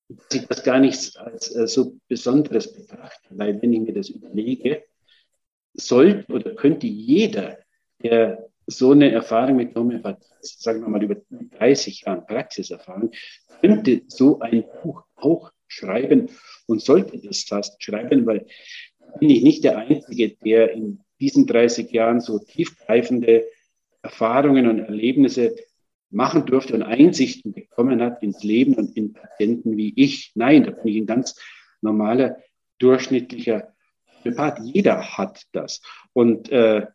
[0.09, 4.11] dass ich das gar nicht als äh, so Besonderes betrachte, weil wenn ich mir das
[4.11, 4.85] überlege,
[5.73, 7.59] sollte oder könnte jeder,
[8.03, 11.17] der so eine Erfahrung mit Homöopathie, sagen wir mal über
[11.59, 13.13] 30 Jahren Praxiserfahrung,
[13.61, 16.29] könnte so ein Buch auch schreiben
[16.67, 18.47] und sollte das fast schreiben, weil
[19.21, 23.47] bin ich nicht der Einzige, der in diesen 30 Jahren so tiefgreifende
[24.03, 25.57] Erfahrungen und Erlebnisse
[26.11, 30.33] machen durfte und Einsichten bekommen hat ins Leben und in Patienten wie ich.
[30.35, 31.39] Nein, da bin ich ein ganz
[31.81, 32.37] normaler,
[32.79, 33.73] durchschnittlicher
[34.35, 34.61] Part.
[34.63, 35.83] Jeder hat das.
[36.13, 36.87] Und äh,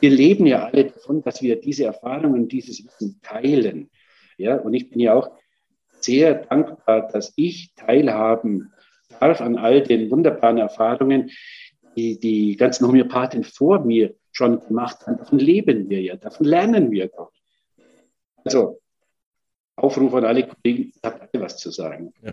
[0.00, 3.90] wir leben ja alle davon, dass wir diese Erfahrungen und dieses Wissen teilen.
[4.36, 5.30] Ja, und ich bin ja auch
[6.00, 8.72] sehr dankbar, dass ich teilhaben
[9.20, 11.30] darf an all den wunderbaren Erfahrungen,
[11.96, 15.16] die, die ganzen Homöopathen vor mir schon gemacht haben.
[15.16, 17.10] Davon leben wir ja, davon lernen wir.
[18.44, 18.80] Also,
[19.76, 22.12] Aufruf an alle Kollegen, habt alle was zu sagen.
[22.22, 22.32] Ja.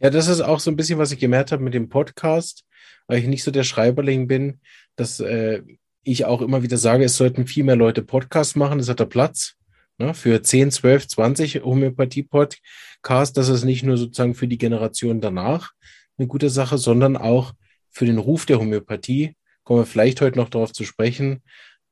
[0.00, 2.64] ja, das ist auch so ein bisschen, was ich gemerkt habe mit dem Podcast,
[3.06, 4.60] weil ich nicht so der Schreiberling bin,
[4.96, 5.62] dass äh,
[6.02, 9.06] ich auch immer wieder sage, es sollten viel mehr Leute Podcasts machen, das hat der
[9.06, 9.54] Platz.
[10.00, 15.72] Ne, für 10, 12, 20 Homöopathie-Podcasts, das ist nicht nur sozusagen für die Generation danach
[16.16, 17.52] eine gute Sache, sondern auch
[17.98, 19.34] für den Ruf der Homöopathie.
[19.64, 21.42] Kommen wir vielleicht heute noch darauf zu sprechen.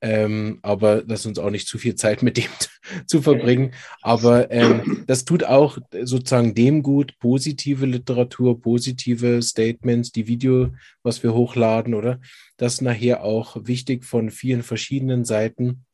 [0.00, 2.48] Ähm, aber lass uns auch nicht zu viel Zeit mit dem
[3.08, 3.72] zu verbringen.
[4.02, 11.24] Aber ähm, das tut auch sozusagen dem gut, positive Literatur, positive Statements, die Video, was
[11.24, 12.20] wir hochladen, oder?
[12.56, 15.86] Das nachher auch wichtig von vielen verschiedenen Seiten,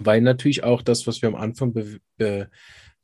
[0.00, 2.50] weil natürlich auch das, was wir am Anfang be, be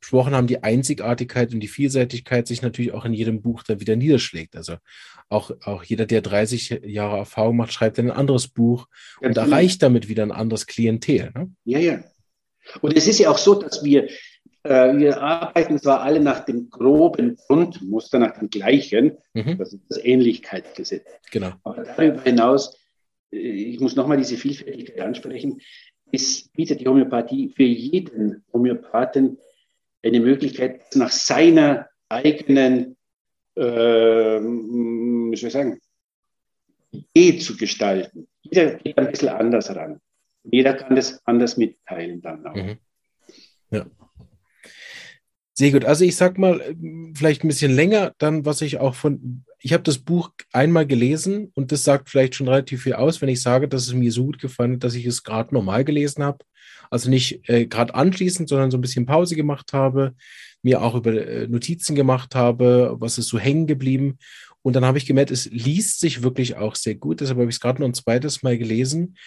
[0.01, 3.95] besprochen haben, die Einzigartigkeit und die Vielseitigkeit sich natürlich auch in jedem Buch dann wieder
[3.95, 4.55] niederschlägt.
[4.55, 4.75] Also
[5.29, 8.87] auch, auch jeder, der 30 Jahre Erfahrung macht, schreibt ein anderes Buch
[9.21, 11.31] ja, und erreicht damit wieder ein anderes Klientel.
[11.33, 11.51] Ne?
[11.63, 12.03] Ja, ja.
[12.81, 14.09] Und es ist ja auch so, dass wir,
[14.63, 19.57] äh, wir arbeiten zwar alle nach dem groben Grundmuster, nach dem gleichen, mhm.
[19.57, 21.05] das ist das Ähnlichkeitsgesetz.
[21.31, 21.53] Genau.
[21.63, 22.75] Aber darüber hinaus
[23.31, 25.61] ich muss nochmal diese Vielfältigkeit ansprechen,
[26.11, 29.37] es bietet die Homöopathie für jeden Homöopathen
[30.03, 32.97] eine Möglichkeit, nach seiner eigenen,
[33.55, 35.79] äh, wie soll ich sagen,
[36.91, 38.27] Idee zu gestalten.
[38.41, 39.99] Jeder geht ein bisschen anders ran.
[40.43, 42.55] Jeder kann das anders mitteilen dann auch.
[42.55, 42.77] Mhm.
[43.69, 43.85] Ja.
[45.53, 45.85] Sehr gut.
[45.85, 46.75] Also ich sag mal,
[47.13, 51.51] vielleicht ein bisschen länger, dann was ich auch von, ich habe das Buch einmal gelesen
[51.53, 54.25] und das sagt vielleicht schon relativ viel aus, wenn ich sage, dass es mir so
[54.25, 56.39] gut gefallen hat, dass ich es gerade normal gelesen habe.
[56.91, 60.13] Also nicht äh, gerade anschließend, sondern so ein bisschen Pause gemacht habe,
[60.61, 64.19] mir auch über äh, Notizen gemacht habe, was ist so hängen geblieben.
[64.61, 67.21] Und dann habe ich gemerkt, es liest sich wirklich auch sehr gut.
[67.21, 69.17] Deshalb habe ich es gerade noch ein zweites Mal gelesen.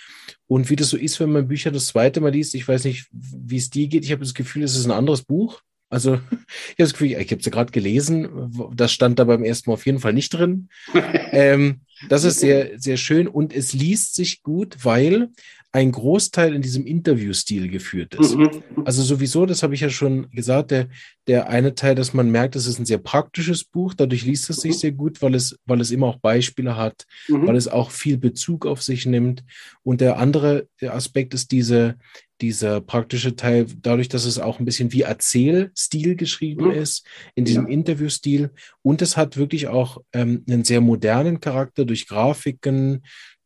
[0.47, 3.09] Und wie das so ist, wenn man Bücher das zweite Mal liest, ich weiß nicht,
[3.11, 4.05] wie es dir geht.
[4.05, 5.61] Ich habe das Gefühl, es ist ein anderes Buch.
[5.91, 9.43] Also ich habe das Gefühl, ich habe es ja gerade gelesen, das stand da beim
[9.43, 10.69] ersten Mal auf jeden Fall nicht drin.
[11.33, 15.31] ähm, das ist sehr, sehr schön und es liest sich gut, weil
[15.75, 18.37] ein Großteil in diesem Interviewstil geführt ist.
[18.37, 18.63] Mhm.
[18.85, 20.87] Also sowieso, das habe ich ja schon gesagt, der,
[21.27, 24.59] der eine Teil, dass man merkt, es ist ein sehr praktisches Buch, dadurch liest es
[24.59, 24.79] sich mhm.
[24.79, 27.49] sehr gut, weil es, weil es immer auch Beispiele hat, mhm.
[27.49, 29.43] weil es auch viel Bezug auf sich nimmt.
[29.83, 31.97] Und der andere Aspekt ist diese,
[32.41, 36.71] dieser praktische Teil, dadurch, dass es auch ein bisschen wie Erzählstil geschrieben mhm.
[36.71, 37.73] ist, in diesem ja.
[37.73, 38.51] Interviewstil.
[38.83, 43.03] Und es hat wirklich auch ähm, einen sehr modernen Charakter durch Grafiken,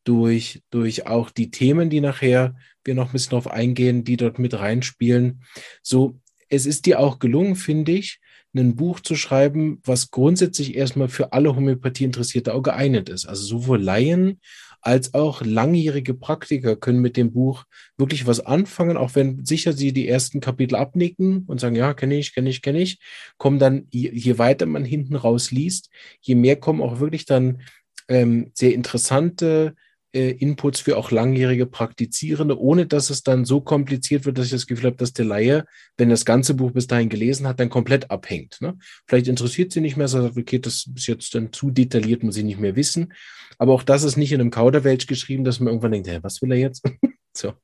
[0.09, 4.39] durch, durch auch die Themen, die nachher wir noch ein bisschen drauf eingehen, die dort
[4.39, 5.43] mit reinspielen.
[5.83, 6.19] So,
[6.49, 8.19] es ist dir auch gelungen, finde ich,
[8.57, 13.27] ein Buch zu schreiben, was grundsätzlich erstmal für alle Homöopathie-Interessierte auch geeignet ist.
[13.27, 14.41] Also sowohl Laien
[14.81, 17.65] als auch langjährige Praktiker können mit dem Buch
[17.99, 22.17] wirklich was anfangen, auch wenn sicher sie die ersten Kapitel abnicken und sagen, ja, kenne
[22.17, 22.99] ich, kenne ich, kenne ich,
[23.37, 25.91] kommen dann, je, weiter man hinten raus liest,
[26.23, 27.61] je mehr kommen auch wirklich dann
[28.09, 29.75] ähm, sehr interessante
[30.13, 34.53] äh, Inputs für auch langjährige Praktizierende, ohne dass es dann so kompliziert wird, dass ich
[34.53, 35.65] das Gefühl habe, dass der Laie,
[35.97, 38.59] wenn das ganze Buch bis dahin gelesen hat, dann komplett abhängt.
[38.61, 38.79] Ne?
[39.07, 42.45] Vielleicht interessiert sie nicht mehr, sagt, okay, das ist jetzt dann zu detailliert, muss ich
[42.45, 43.13] nicht mehr wissen.
[43.59, 46.41] Aber auch das ist nicht in einem Kauderwelsch geschrieben, dass man irgendwann denkt, hey, was
[46.41, 46.83] will er jetzt?
[47.37, 47.55] so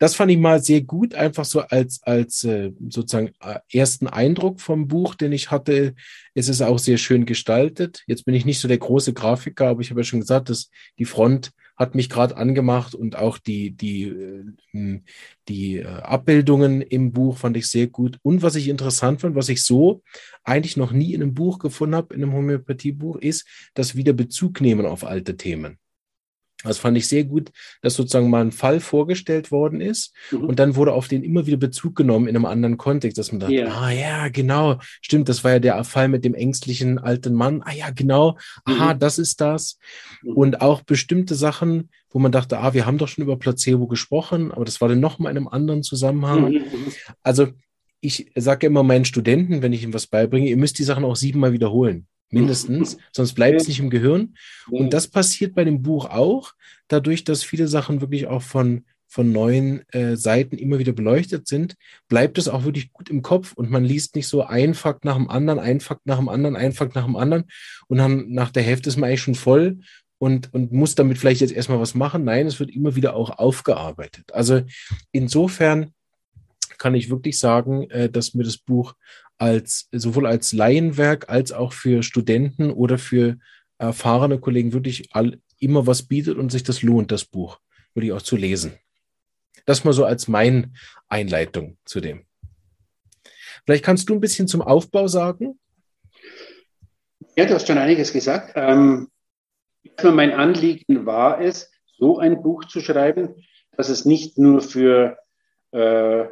[0.00, 4.62] das fand ich mal sehr gut, einfach so als, als äh, sozusagen äh, ersten Eindruck
[4.62, 5.94] vom Buch, den ich hatte.
[6.34, 8.02] Es ist auch sehr schön gestaltet.
[8.06, 10.70] Jetzt bin ich nicht so der große Grafiker, aber ich habe ja schon gesagt, dass
[10.98, 14.04] die Front hat mich gerade angemacht und auch die, die,
[14.72, 15.00] äh,
[15.48, 18.18] die äh, Abbildungen im Buch fand ich sehr gut.
[18.22, 20.02] Und was ich interessant fand, was ich so
[20.44, 24.62] eigentlich noch nie in einem Buch gefunden habe, in einem Homöopathiebuch, ist das wieder Bezug
[24.62, 25.79] nehmen auf alte Themen.
[26.64, 30.44] Das fand ich sehr gut, dass sozusagen mal ein Fall vorgestellt worden ist mhm.
[30.44, 33.40] und dann wurde auf den immer wieder Bezug genommen in einem anderen Kontext, dass man
[33.40, 33.74] dachte, yeah.
[33.74, 37.72] ah ja, genau, stimmt, das war ja der Fall mit dem ängstlichen alten Mann, ah
[37.72, 38.98] ja, genau, aha, mhm.
[38.98, 39.78] das ist das.
[40.22, 40.32] Mhm.
[40.32, 44.52] Und auch bestimmte Sachen, wo man dachte, ah, wir haben doch schon über Placebo gesprochen,
[44.52, 46.50] aber das war dann nochmal in einem anderen Zusammenhang.
[46.50, 46.92] Mhm, mhm.
[47.22, 47.48] Also
[48.00, 51.16] ich sage immer meinen Studenten, wenn ich ihnen was beibringe, ihr müsst die Sachen auch
[51.16, 54.34] siebenmal wiederholen mindestens, sonst bleibt es nicht im Gehirn.
[54.70, 56.54] Und das passiert bei dem Buch auch,
[56.88, 61.74] dadurch, dass viele Sachen wirklich auch von, von neuen äh, Seiten immer wieder beleuchtet sind,
[62.08, 65.16] bleibt es auch wirklich gut im Kopf und man liest nicht so ein Fakt nach
[65.16, 67.44] dem anderen, ein Fakt nach dem anderen, ein Fakt nach dem anderen
[67.88, 69.80] und dann nach der Hälfte ist man eigentlich schon voll
[70.18, 72.24] und, und muss damit vielleicht jetzt erstmal was machen.
[72.24, 74.32] Nein, es wird immer wieder auch aufgearbeitet.
[74.32, 74.62] Also
[75.12, 75.92] insofern
[76.80, 78.94] kann ich wirklich sagen, äh, dass mir das Buch
[79.38, 83.38] als sowohl als Laienwerk als auch für Studenten oder für
[83.78, 87.60] erfahrene Kollegen wirklich all, immer was bietet und sich das lohnt, das Buch
[87.94, 88.72] wirklich auch zu lesen.
[89.66, 90.74] Das mal so als mein
[91.08, 92.24] Einleitung zu dem.
[93.64, 95.58] Vielleicht kannst du ein bisschen zum Aufbau sagen?
[97.36, 98.52] Ja, du hast schon einiges gesagt.
[98.56, 99.08] Ähm,
[100.02, 103.34] mein Anliegen war es, so ein Buch zu schreiben,
[103.76, 105.18] dass es nicht nur für
[105.72, 106.24] äh,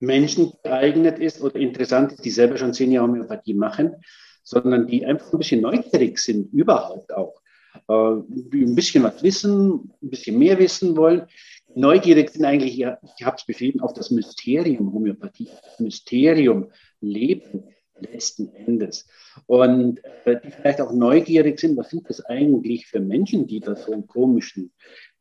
[0.00, 3.96] Menschen geeignet ist oder interessant ist, die selber schon zehn Jahre Homöopathie machen,
[4.42, 7.40] sondern die einfach ein bisschen neugierig sind, überhaupt auch.
[7.88, 11.26] Äh, die ein bisschen was wissen, ein bisschen mehr wissen wollen.
[11.74, 17.64] Neugierig sind eigentlich, ja, ich habe es beschrieben, auf das Mysterium Homöopathie, das Mysterium Leben
[18.00, 19.06] letzten Endes.
[19.46, 23.76] Und äh, die vielleicht auch neugierig sind, was sind das eigentlich für Menschen, die da
[23.76, 24.72] so einen komischen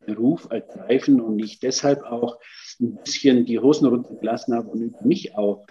[0.06, 2.40] Beruf ergreifen und ich deshalb auch
[2.80, 5.66] ein bisschen die Hosen runtergelassen habe und über mich auch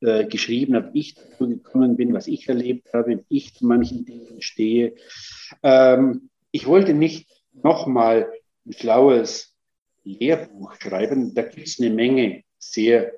[0.00, 4.04] äh, geschrieben habe, ich dazu gekommen bin, was ich erlebt habe, wie ich zu manchen
[4.04, 4.94] Dingen stehe.
[5.62, 8.30] Ähm, ich wollte nicht nochmal
[8.66, 9.54] ein schlaues
[10.04, 11.34] Lehrbuch schreiben.
[11.34, 13.12] Da gibt es eine Menge sehr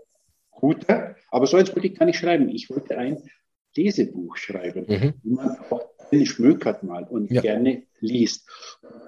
[0.50, 2.48] guter, aber so eins wollte ich gar nicht schreiben.
[2.48, 3.18] Ich wollte ein
[3.74, 5.14] Lesebuch schreiben, mhm.
[5.22, 5.90] wie man auch
[6.22, 7.40] schmökert mal und ja.
[7.40, 8.48] gerne liest.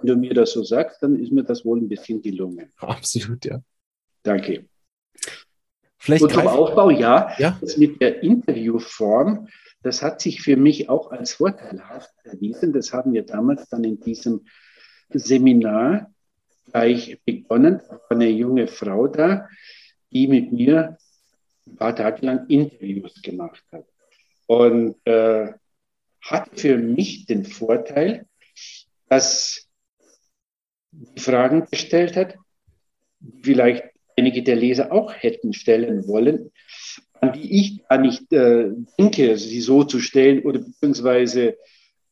[0.03, 2.73] Wenn du mir das so sagst, dann ist mir das wohl ein bisschen gelungen.
[2.79, 3.61] Absolut, ja.
[4.27, 4.69] Danke.
[5.99, 7.57] Vielleicht und zum Aufbau, ja, ja.
[7.61, 9.49] Das mit der Interviewform,
[9.83, 12.73] das hat sich für mich auch als vorteilhaft erwiesen.
[12.73, 14.47] Das haben wir damals dann in diesem
[15.11, 16.11] Seminar
[16.71, 17.81] gleich begonnen.
[17.89, 19.49] Da war eine junge Frau da,
[20.11, 20.99] die mit mir
[21.67, 23.87] ein paar Tage lang Interviews gemacht hat.
[24.47, 25.53] Und äh,
[26.21, 28.27] hat für mich den Vorteil,
[29.09, 29.69] dass
[30.91, 32.37] die Fragen gestellt hat,
[33.43, 36.51] vielleicht einige der Leser auch hätten stellen wollen,
[37.21, 41.57] an die ich gar nicht äh, denke, sie so zu stellen oder beziehungsweise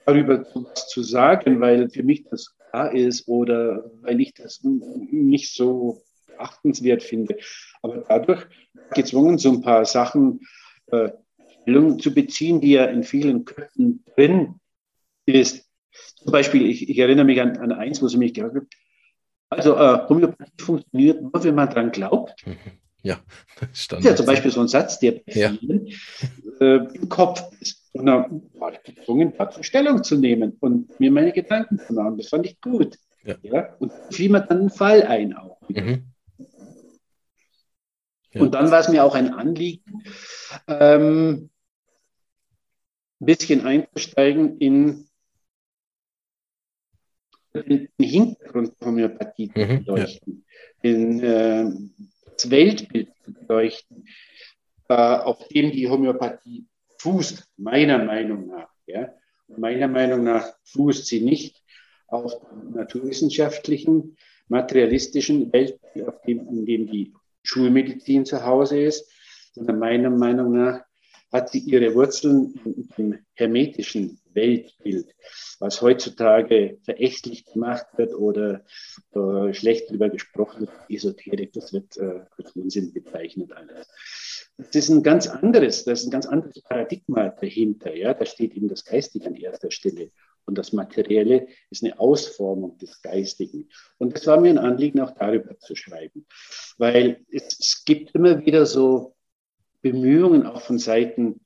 [0.07, 5.55] darüber was zu sagen, weil für mich das klar ist oder weil ich das nicht
[5.55, 6.03] so
[6.39, 7.37] achtenswert finde.
[7.83, 8.47] Aber dadurch
[8.95, 10.41] gezwungen, so ein paar Sachen
[10.89, 11.11] äh,
[11.67, 14.57] zu beziehen, die ja in vielen Köpfen drin
[15.25, 15.67] ist.
[16.17, 18.65] Zum Beispiel, ich, ich erinnere mich an, an eins, wo sie mich gesagt hat,
[19.55, 22.45] also äh, Homöopathie funktioniert nur, wenn man dran glaubt.
[23.07, 23.19] Ja,
[23.75, 24.03] stand.
[24.03, 25.51] Ja, zum Beispiel so ein Satz, der ja.
[25.53, 25.89] vielen
[26.59, 27.83] äh, im Kopf ist.
[27.93, 32.17] Und dann war ich gezwungen, dazu Stellung zu nehmen und mir meine Gedanken zu machen.
[32.17, 32.97] Das fand ich gut.
[33.23, 33.35] Ja.
[33.43, 33.77] ja?
[33.79, 35.61] Und fiel mir dann einen Fall ein auch.
[35.69, 36.05] Mhm.
[38.33, 38.41] Ja.
[38.41, 40.03] Und dann war es mir auch ein Anliegen,
[40.67, 41.51] ähm,
[43.21, 45.09] ein bisschen einzusteigen in
[47.63, 50.45] den Hintergrund der Homöopathie zu mhm, beleuchten,
[50.83, 50.91] ja.
[50.91, 51.71] den, äh,
[52.33, 54.07] das Weltbild zu beleuchten,
[54.89, 56.67] äh, auf dem die Homöopathie
[56.99, 58.69] fußt, meiner Meinung nach.
[58.87, 59.13] Ja?
[59.49, 61.63] Meiner Meinung nach fußt sie nicht
[62.09, 62.33] auf
[62.73, 64.17] naturwissenschaftlichen,
[64.49, 69.11] materialistischen Weltbild, auf dem, in dem die Schulmedizin zu Hause ist,
[69.53, 70.85] sondern meiner Meinung nach
[71.33, 72.55] hat sie ihre Wurzeln
[72.97, 75.15] im hermetischen Weltbild,
[75.59, 78.65] was heutzutage verächtlich gemacht wird oder
[79.15, 83.89] äh, schlecht darüber gesprochen wird, Esoterik, das wird äh, als Unsinn bezeichnet alles.
[84.57, 87.95] Das ist ein ganz anderes, das ist ein ganz anderes Paradigma dahinter.
[87.95, 88.15] Ja?
[88.15, 90.11] Da steht eben das Geistige an erster Stelle.
[90.47, 93.69] Und das Materielle ist eine Ausformung des Geistigen.
[93.99, 96.27] Und es war mir ein Anliegen, auch darüber zu schreiben.
[96.79, 99.17] Weil es, es gibt immer wieder so
[99.83, 101.41] Bemühungen auch von Seiten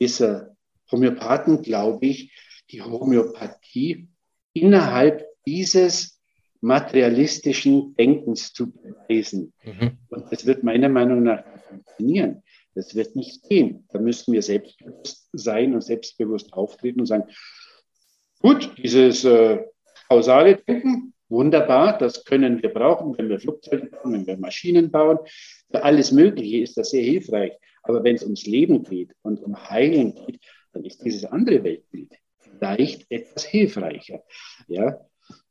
[0.00, 0.56] dieser
[0.90, 2.32] Homöopathen, glaube ich,
[2.70, 4.08] die Homöopathie
[4.52, 6.20] innerhalb dieses
[6.60, 9.52] materialistischen Denkens zu beweisen.
[9.64, 9.98] Mhm.
[10.10, 12.42] Und das wird meiner Meinung nach funktionieren.
[12.74, 13.86] Das wird nicht gehen.
[13.92, 17.24] Da müssen wir selbstbewusst sein und selbstbewusst auftreten und sagen,
[18.40, 19.64] gut, dieses äh,
[20.08, 25.18] kausale Denken, wunderbar, das können wir brauchen, wenn wir Flugzeuge bauen, wenn wir Maschinen bauen.
[25.70, 27.52] Für alles Mögliche ist das sehr hilfreich.
[27.82, 30.40] Aber wenn es ums Leben geht und um Heilen geht,
[30.72, 34.22] dann ist dieses andere Weltbild vielleicht etwas hilfreicher.
[34.68, 35.00] Ja,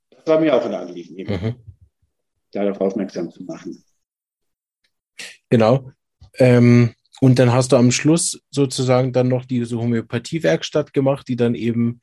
[0.10, 1.56] das war mir auch ein Anliegen, mhm.
[2.52, 3.84] darauf aufmerksam zu machen.
[5.50, 5.92] Genau.
[6.38, 11.56] Ähm, und dann hast du am Schluss sozusagen dann noch diese Homöopathie-Werkstatt gemacht, die dann
[11.56, 12.00] eben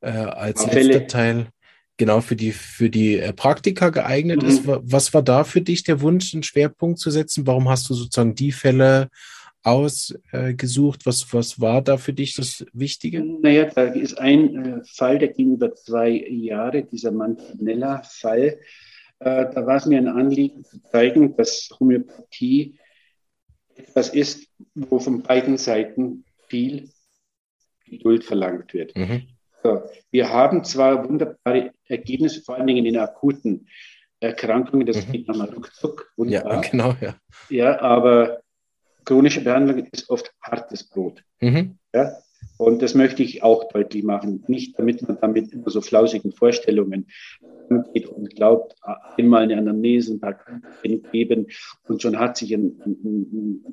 [0.00, 0.98] äh, als Abfälle.
[0.98, 1.46] letzter Teil
[1.96, 4.48] genau für die, für die äh, Praktika geeignet mhm.
[4.48, 4.62] ist.
[4.66, 7.46] Was war da für dich der Wunsch, einen Schwerpunkt zu setzen?
[7.46, 9.08] Warum hast du sozusagen die Fälle
[9.62, 11.06] ausgesucht?
[11.06, 13.22] Was, was war da für dich das Wichtige?
[13.22, 18.58] Naja, da ist ein äh, Fall, der ging über zwei Jahre, dieser Mantinella-Fall.
[19.18, 22.78] Äh, da war es mir ein Anliegen zu zeigen, dass Homöopathie
[23.76, 26.90] etwas ist, wo von beiden Seiten viel
[27.86, 28.96] Geduld verlangt wird.
[28.96, 29.22] Mhm.
[29.62, 33.68] So, wir haben zwar wunderbare Ergebnisse, vor allen Dingen in akuten
[34.20, 35.12] Erkrankungen, das mhm.
[35.12, 36.10] geht nochmal ruckzuck.
[36.16, 36.62] Wunderbar.
[36.62, 37.16] Ja, genau, ja.
[37.48, 38.40] Ja, aber
[39.10, 41.24] chronische Behandlung ist oft hartes Brot.
[41.40, 41.78] Mhm.
[41.92, 42.12] Ja?
[42.58, 44.44] Und das möchte ich auch deutlich machen.
[44.46, 47.08] Nicht, damit man damit immer so flausigen Vorstellungen
[47.92, 48.76] geht und glaubt,
[49.16, 51.48] einmal eine Anamnese, ein paar Krankheiten geben
[51.88, 53.64] und schon hat sich ein, ein,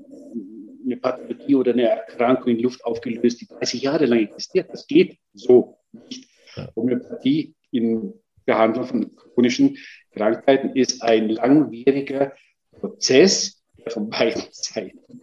[0.83, 4.69] eine Pathologie oder eine Erkrankung in Luft aufgelöst, die 30 Jahre lang existiert.
[4.71, 6.27] Das geht so nicht.
[6.75, 8.13] Homöopathie in
[8.45, 9.77] Behandlung von chronischen
[10.13, 12.33] Krankheiten ist ein langwieriger
[12.71, 13.56] Prozess,
[13.89, 15.21] von beiden Seiten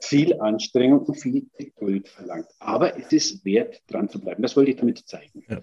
[0.00, 2.48] viel Anstrengung und viel Geduld verlangt.
[2.58, 4.42] Aber es ist wert, dran zu bleiben.
[4.42, 5.44] Das wollte ich damit zeigen.
[5.48, 5.60] Ja.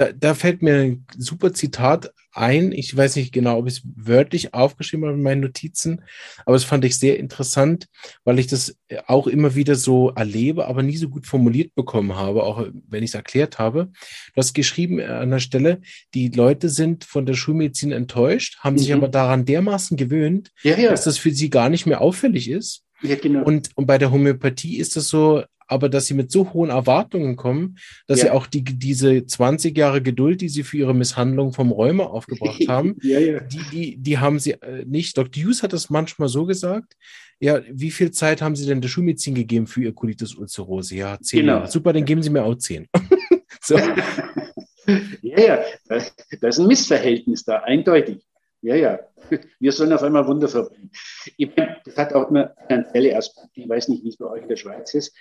[0.00, 2.72] Da, da, fällt mir ein super Zitat ein.
[2.72, 6.00] Ich weiß nicht genau, ob ich es wörtlich aufgeschrieben habe in meinen Notizen,
[6.46, 7.86] aber es fand ich sehr interessant,
[8.24, 12.44] weil ich das auch immer wieder so erlebe, aber nie so gut formuliert bekommen habe,
[12.44, 13.90] auch wenn ich es erklärt habe.
[14.32, 15.82] Du hast geschrieben an der Stelle,
[16.14, 18.78] die Leute sind von der Schulmedizin enttäuscht, haben mhm.
[18.78, 20.88] sich aber daran dermaßen gewöhnt, ja, ja.
[20.88, 22.84] dass das für sie gar nicht mehr auffällig ist.
[23.02, 23.44] Ja, genau.
[23.44, 27.36] und, und bei der Homöopathie ist das so, aber dass sie mit so hohen Erwartungen
[27.36, 28.26] kommen, dass ja.
[28.26, 32.60] sie auch die, diese 20 Jahre Geduld, die sie für ihre Misshandlung vom Rheuma aufgebracht
[32.68, 33.40] haben, ja, ja.
[33.40, 35.16] Die, die, die haben sie äh, nicht.
[35.16, 35.44] Dr.
[35.44, 36.94] Hughes hat das manchmal so gesagt.
[37.38, 40.94] Ja, wie viel Zeit haben Sie denn der Schulmedizin gegeben für Ihr Colitis ulcerose?
[40.94, 41.54] Ja, zehn genau.
[41.54, 41.68] Jahre.
[41.68, 42.86] Super, dann geben Sie mir auch zehn.
[43.60, 43.78] so.
[45.22, 48.26] Ja, ja, das, das ist ein Missverhältnis da, eindeutig.
[48.62, 48.98] Ja, ja.
[49.60, 50.90] Wir sollen auf einmal Wunder verbringen.
[51.36, 53.60] Ich meine, das hat auch eine finanzielle Aspekte.
[53.60, 55.16] Ich weiß nicht, wie es bei euch in der Schweiz ist.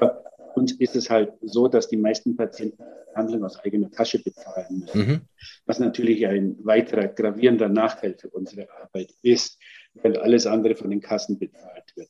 [0.00, 0.10] Bei
[0.54, 2.82] uns ist es halt so, dass die meisten Patienten
[3.14, 4.98] Handlung aus eigener Tasche bezahlen müssen.
[4.98, 5.20] Mhm.
[5.66, 9.58] Was natürlich ein weiterer gravierender Nachteil für unsere Arbeit ist,
[9.94, 12.08] weil alles andere von den Kassen bezahlt wird.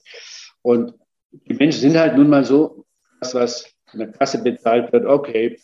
[0.62, 0.94] Und
[1.32, 2.84] die Menschen sind halt nun mal so,
[3.20, 5.58] das, was von der Kasse bezahlt wird, okay,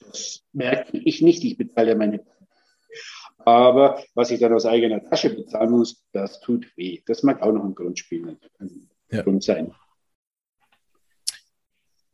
[0.00, 2.24] das merke ich nicht, ich bezahle ja meine
[3.44, 7.02] aber was ich dann aus eigener Tasche bezahlen muss, das tut weh.
[7.06, 9.22] Das mag auch noch ein Grund spielen, ein ja.
[9.22, 9.74] Grund sein.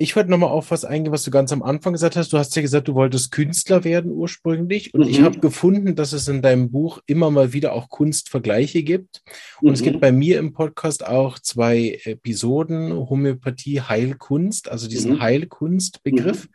[0.01, 2.33] Ich wollte nochmal auf was eingehen, was du ganz am Anfang gesagt hast.
[2.33, 4.95] Du hast ja gesagt, du wolltest Künstler werden ursprünglich.
[4.95, 5.09] Und mhm.
[5.09, 9.23] ich habe gefunden, dass es in deinem Buch immer mal wieder auch Kunstvergleiche gibt.
[9.61, 9.75] Und mhm.
[9.75, 15.21] es gibt bei mir im Podcast auch zwei Episoden, Homöopathie, Heilkunst, also diesen mhm.
[15.21, 16.45] Heilkunstbegriff.
[16.45, 16.51] Mhm.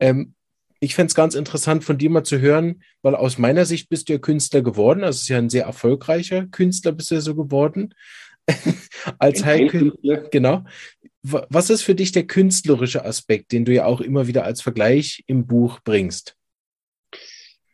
[0.00, 0.34] Ähm,
[0.80, 4.08] ich fände es ganz interessant von dir mal zu hören, weil aus meiner Sicht bist
[4.08, 5.04] du ja Künstler geworden.
[5.04, 7.94] Also es ist ja ein sehr erfolgreicher Künstler bist du ja so geworden.
[9.18, 10.28] Als Heilkünstler.
[10.30, 10.64] Genau.
[11.26, 15.24] Was ist für dich der künstlerische Aspekt, den du ja auch immer wieder als Vergleich
[15.26, 16.36] im Buch bringst?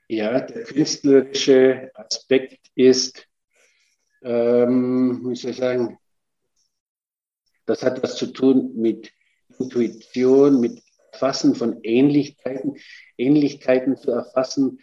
[0.07, 3.27] Ja, der künstlerische Aspekt ist,
[4.23, 5.99] ähm, wie soll ich sagen,
[7.67, 9.11] das hat was zu tun mit
[9.59, 10.81] Intuition, mit
[11.13, 12.77] Erfassen von Ähnlichkeiten,
[13.19, 14.79] Ähnlichkeiten zu erfassen.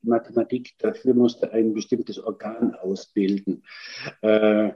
[0.00, 3.62] Mathematik dafür musste ein bestimmtes Organ ausbilden.
[4.22, 4.70] Äh,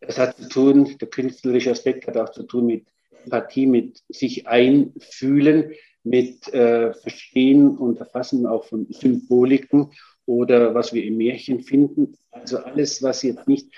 [0.00, 2.86] es hat zu tun, der künstlerische Aspekt hat auch zu tun mit
[3.24, 5.72] Empathie, mit sich einfühlen,
[6.02, 9.92] mit äh, Verstehen und Erfassen auch von Symboliken
[10.24, 12.16] oder was wir im Märchen finden.
[12.30, 13.74] Also alles, was jetzt nicht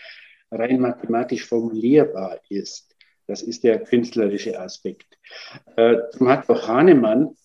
[0.51, 2.95] rein mathematisch formulierbar ist.
[3.27, 5.19] Das ist der künstlerische Aspekt.
[5.77, 7.37] Äh, hat auch Hahnemann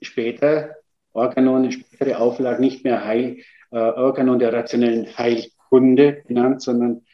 [0.00, 0.76] später
[1.12, 3.38] Organon, eine spätere Auflage nicht mehr Heil,
[3.70, 7.05] äh, Organon der rationellen Heilkunde genannt, sondern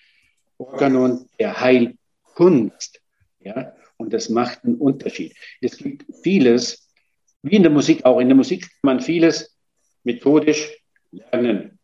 [0.66, 3.00] Organon der Heilkunst.
[3.40, 3.74] Ja?
[3.96, 5.34] Und das macht einen Unterschied.
[5.60, 6.88] Es gibt vieles,
[7.42, 8.20] wie in der Musik auch.
[8.20, 9.56] In der Musik kann man vieles
[10.04, 10.70] methodisch
[11.10, 11.78] lernen.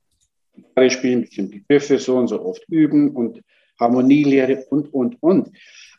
[0.54, 3.42] Gitarre spielen, bestimmte Griffe so und so oft üben und
[3.78, 5.50] Harmonielehre und, und, und.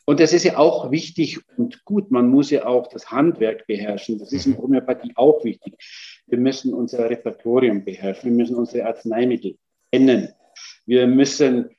[0.04, 2.10] Und das ist ja auch wichtig und gut.
[2.10, 4.18] Man muss ja auch das Handwerk beherrschen.
[4.18, 4.58] Das ist in mhm.
[4.58, 5.74] Homöopathie auch wichtig.
[6.26, 8.30] Wir müssen unser Repertorium beherrschen.
[8.30, 9.56] Wir müssen unsere Arzneimittel
[9.92, 10.28] kennen.
[10.84, 11.70] Wir müssen,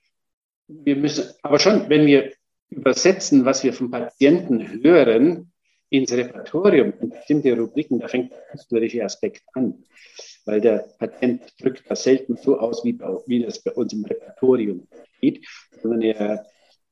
[0.83, 2.31] wir müssen, aber schon, wenn wir
[2.69, 5.51] übersetzen, was wir vom Patienten hören,
[5.91, 9.83] ins Repertorium, in bestimmte Rubriken, da fängt der künstlerische Aspekt an.
[10.45, 12.97] Weil der Patient drückt das selten so aus, wie,
[13.27, 14.87] wie das bei uns im Repertorium
[15.19, 15.45] geht,
[15.81, 16.45] sondern er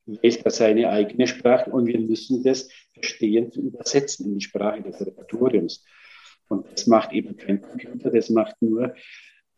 [0.04, 4.82] wählt da seine eigene Sprache und wir müssen das verstehen zu übersetzen in die Sprache
[4.82, 5.82] des Repertoriums.
[6.48, 8.94] Und das macht eben kein Computer, das macht nur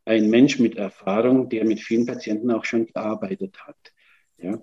[0.05, 3.93] ein Mensch mit Erfahrung, der mit vielen Patienten auch schon gearbeitet hat.
[4.43, 4.59] Ja.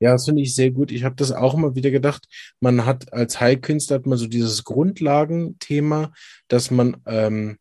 [0.00, 0.92] Ja, das finde ich sehr gut.
[0.92, 2.26] Ich habe das auch immer wieder gedacht.
[2.60, 6.12] Man hat als Heilkünstler hat man so dieses Grundlagenthema,
[6.46, 7.58] dass man ähm,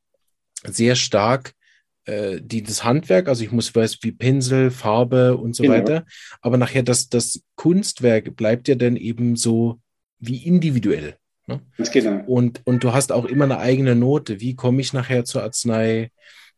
[0.63, 1.53] sehr stark
[2.05, 5.75] äh, die, das Handwerk, also ich muss weiß, wie Pinsel, Farbe und so genau.
[5.75, 6.05] weiter.
[6.41, 9.81] Aber nachher das, das Kunstwerk bleibt ja dann eben so
[10.19, 11.17] wie individuell.
[11.47, 11.61] Ne?
[11.91, 12.23] Genau.
[12.25, 14.39] Und, und du hast auch immer eine eigene Note.
[14.39, 16.11] Wie komme ich nachher zur Arznei?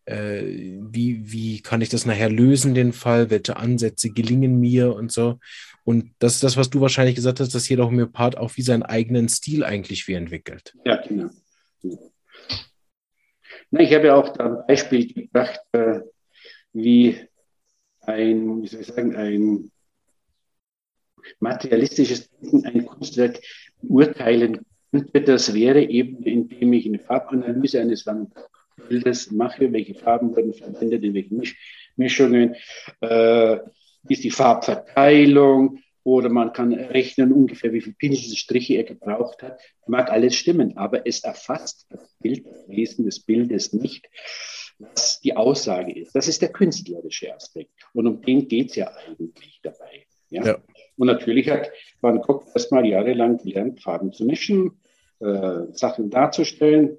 [0.09, 3.29] Äh, wie, wie kann ich das nachher lösen, den Fall?
[3.29, 5.39] Welche Ansätze gelingen mir und so?
[5.83, 8.81] Und das ist das, was du wahrscheinlich gesagt hast, dass jeder Homöopath auch wie seinen
[8.81, 10.73] eigenen Stil eigentlich wie entwickelt.
[10.83, 11.29] Ja, genau.
[13.69, 15.99] Na, ich habe ja auch da ein Beispiel gebracht, äh,
[16.73, 17.17] wie
[18.01, 19.71] ein, wie soll ich sagen, ein
[21.39, 23.39] materialistisches Denken ein Kunstwerk
[23.83, 25.21] beurteilen könnte.
[25.21, 28.49] Das wäre eben, indem ich eine Farbanalyse eines Wandbildes
[29.31, 31.57] mache, welche Farben werden verwendet, in welchen Misch
[31.95, 32.55] Mischungen,
[33.01, 33.57] äh,
[34.07, 39.59] ist die Farbverteilung, oder man kann rechnen ungefähr, wie viele Pinselstriche er gebraucht hat.
[39.85, 44.09] Mag alles stimmen, aber es erfasst das Bild, das Wesen des Bildes nicht,
[44.79, 46.15] was die Aussage ist.
[46.15, 47.71] Das ist der künstlerische Aspekt.
[47.93, 50.05] Und um den geht es ja eigentlich dabei.
[50.29, 50.45] Ja?
[50.45, 50.57] ja?
[50.97, 51.69] Und natürlich hat
[52.01, 54.79] Van Gogh erstmal jahrelang gelernt, Farben zu mischen,
[55.19, 56.97] äh, Sachen darzustellen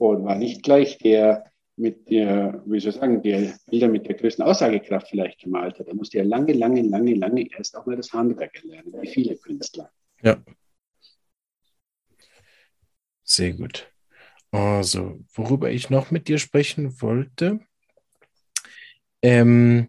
[0.00, 1.44] und war nicht gleich der
[1.76, 5.86] mit der, wie soll ich sagen, der Bilder mit der größten Aussagekraft vielleicht gemalt hat,
[5.86, 9.36] der musste ja lange, lange, lange, lange erst auch mal das Handwerk erlernen, wie viele
[9.36, 9.90] Künstler.
[10.22, 10.36] Ja.
[13.22, 13.90] Sehr gut.
[14.50, 17.60] Also, worüber ich noch mit dir sprechen wollte,
[19.22, 19.88] ähm,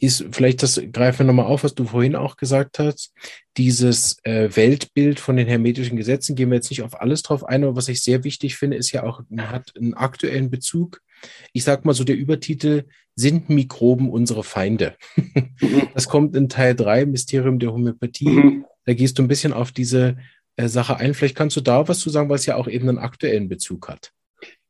[0.00, 3.12] ist vielleicht, das greifen wir nochmal auf, was du vorhin auch gesagt hast,
[3.56, 7.64] dieses äh, Weltbild von den hermetischen Gesetzen, gehen wir jetzt nicht auf alles drauf ein,
[7.64, 11.02] aber was ich sehr wichtig finde, ist ja auch, man hat einen aktuellen Bezug.
[11.52, 12.84] Ich sag mal so, der Übertitel
[13.14, 14.96] sind Mikroben unsere Feinde.
[15.94, 18.28] das kommt in Teil 3, Mysterium der Homöopathie.
[18.28, 18.64] Mhm.
[18.86, 20.16] Da gehst du ein bisschen auf diese
[20.56, 21.12] äh, Sache ein.
[21.12, 24.12] Vielleicht kannst du da was zu sagen, was ja auch eben einen aktuellen Bezug hat.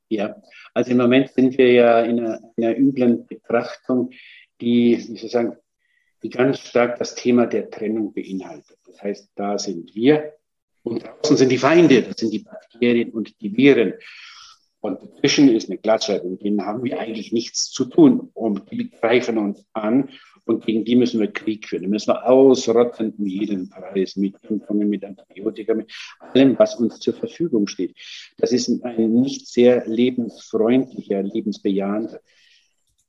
[0.08, 0.34] Ja,
[0.74, 4.10] also im Moment sind wir ja in einer, in einer üblen Betrachtung
[4.60, 5.56] die, wie soll ich sagen,
[6.22, 8.78] die ganz stark das Thema der Trennung beinhaltet.
[8.86, 10.34] Das heißt, da sind wir
[10.82, 13.94] und draußen sind die Feinde, das sind die Bakterien und die Viren.
[14.80, 18.30] Und dazwischen ist eine Glasscheibe, mit denen haben wir eigentlich nichts zu tun.
[18.32, 20.08] Und die greifen uns an
[20.46, 21.82] und gegen die müssen wir Krieg führen.
[21.82, 26.98] Die müssen wir ausrotten um jeden Preis mit Impfungen, mit Antibiotika, mit allem, was uns
[26.98, 27.94] zur Verfügung steht.
[28.38, 32.20] Das ist ein nicht sehr lebensfreundlicher, lebensbejahender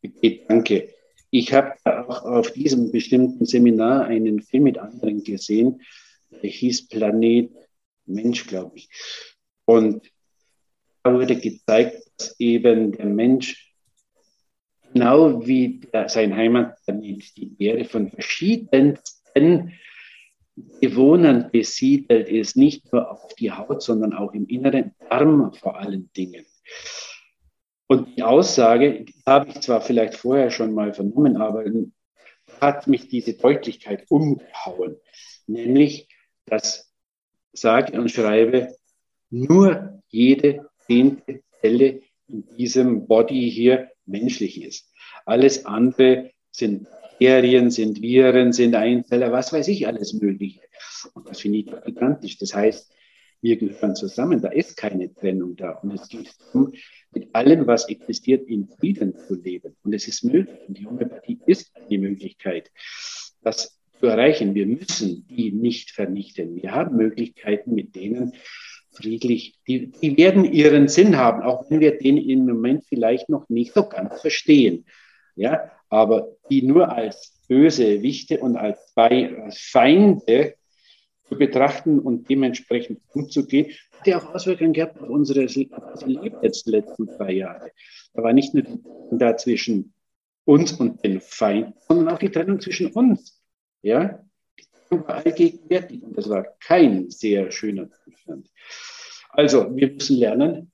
[0.02, 0.93] Gedanke.
[1.32, 5.82] Ich habe auch auf diesem bestimmten Seminar einen Film mit anderen gesehen,
[6.29, 7.51] der hieß Planet
[8.05, 8.89] Mensch, glaube ich.
[9.65, 10.11] Und
[11.03, 13.73] da wurde gezeigt, dass eben der Mensch
[14.93, 19.73] genau wie der, sein Heimatplanet, die Erde, von verschiedensten
[20.82, 26.11] Bewohnern besiedelt ist, nicht nur auf die Haut, sondern auch im inneren Darm vor allen
[26.13, 26.45] Dingen.
[27.92, 31.66] Und die Aussage die habe ich zwar vielleicht vorher schon mal vernommen, aber
[32.62, 34.96] hat mich diese Deutlichkeit umgehauen.
[35.46, 36.08] Nämlich,
[36.46, 36.89] dass
[37.52, 38.74] sage und schreibe,
[39.30, 44.89] nur jede zehnte Zelle in diesem Body hier menschlich ist.
[45.26, 46.88] Alles andere sind
[47.22, 50.62] Bakterien, sind Viren, sind Einzeller, was weiß ich, alles Mögliche.
[51.14, 52.38] Und das finde ich gigantisch.
[52.38, 52.89] Das heißt,
[53.42, 55.72] wir gehören zusammen, da ist keine Trennung da.
[55.72, 56.74] Und es geht darum,
[57.12, 59.76] mit allem, was existiert, in Frieden zu leben.
[59.84, 60.60] Und es ist möglich.
[60.68, 62.72] Und die Homöopathie ist die Möglichkeit,
[63.42, 64.54] das zu erreichen.
[64.54, 66.56] Wir müssen die nicht vernichten.
[66.56, 68.34] Wir haben Möglichkeiten, mit denen
[68.92, 73.48] friedlich, die, die werden ihren Sinn haben, auch wenn wir den im Moment vielleicht noch
[73.50, 74.86] nicht so ganz verstehen.
[75.36, 80.56] Ja, aber die nur als böse Wichte und als Feinde
[81.32, 86.71] zu betrachten und dementsprechend umzugehen, hat ja auch Auswirkungen gehabt auf unsere, Leben jetzt die
[86.71, 87.71] letzten zwei Jahre.
[88.13, 89.93] Da war nicht nur die Trennung da zwischen
[90.43, 93.41] uns und den Feind, sondern auch die Trennung zwischen uns.
[93.82, 94.23] Ja,
[94.59, 98.49] die Trennung war allgegenwärtig und das war kein sehr schöner Zustand.
[99.29, 100.71] Also, wir müssen lernen,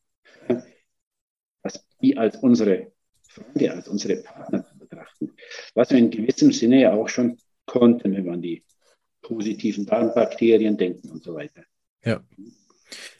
[1.61, 2.91] dass die als unsere
[3.27, 5.33] Freunde, als unsere Partner zu betrachten.
[5.75, 7.37] Was wir in gewissem Sinne ja auch schon
[7.67, 8.63] konnten, wenn man die
[9.27, 11.63] positiven Darmbakterien denken und so weiter.
[12.03, 12.23] Ja.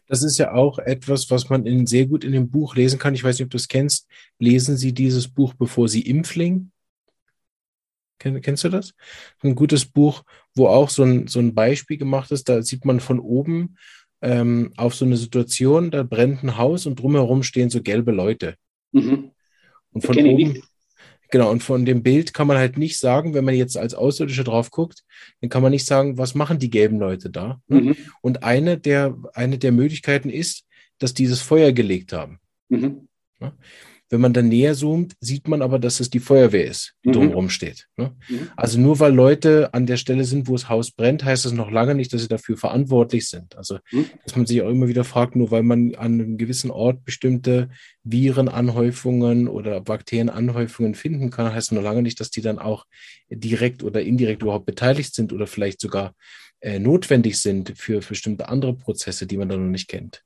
[0.07, 3.13] Das ist ja auch etwas, was man in, sehr gut in dem Buch lesen kann.
[3.13, 4.07] Ich weiß nicht, ob du es kennst.
[4.39, 6.71] Lesen Sie dieses Buch, bevor Sie Impfling?
[8.19, 8.93] Kenn, kennst du das?
[9.43, 10.23] Ein gutes Buch,
[10.55, 12.47] wo auch so ein, so ein Beispiel gemacht ist.
[12.47, 13.77] Da sieht man von oben
[14.21, 18.55] ähm, auf so eine Situation, da brennt ein Haus und drumherum stehen so gelbe Leute.
[18.93, 19.31] Mhm.
[19.91, 20.63] Und von oben,
[21.29, 24.43] Genau, und von dem Bild kann man halt nicht sagen, wenn man jetzt als Außerirdische
[24.43, 25.03] drauf guckt,
[25.41, 27.61] dann kann man nicht sagen, was machen die gelben Leute da.
[27.67, 27.81] Ne?
[27.81, 27.95] Mhm.
[28.21, 30.65] Und eine der, eine der Möglichkeiten ist,
[30.99, 32.39] dass dieses Feuer gelegt haben.
[32.69, 33.07] Mhm.
[33.39, 33.53] Ja?
[34.09, 37.13] Wenn man dann näher zoomt, sieht man aber, dass es die Feuerwehr ist, die mhm.
[37.13, 37.87] drumherum steht.
[37.97, 38.15] Ne?
[38.29, 38.49] Mhm.
[38.55, 41.69] Also nur weil Leute an der Stelle sind, wo das Haus brennt, heißt das noch
[41.71, 43.57] lange nicht, dass sie dafür verantwortlich sind.
[43.57, 44.05] Also, mhm.
[44.23, 47.69] dass man sich auch immer wieder fragt, nur weil man an einem gewissen Ort bestimmte
[48.03, 52.85] Virenanhäufungen oder Bakterienanhäufungen finden kann, heißt noch lange nicht, dass die dann auch
[53.29, 56.13] direkt oder indirekt überhaupt beteiligt sind oder vielleicht sogar
[56.61, 60.23] äh, notwendig sind für bestimmte andere Prozesse, die man dann noch nicht kennt.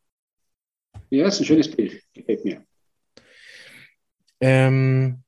[1.09, 2.00] Ja, ist ein schönes Bild.
[4.41, 5.23] Ähm,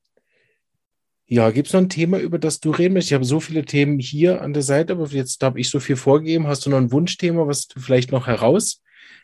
[1.26, 3.12] ja, gibt es noch ein Thema, über das du reden möchtest?
[3.12, 5.96] Ich habe so viele Themen hier an der Seite, aber jetzt habe ich so viel
[5.96, 6.48] vorgegeben.
[6.48, 8.82] Hast du noch ein Wunschthema, was du vielleicht noch herausheben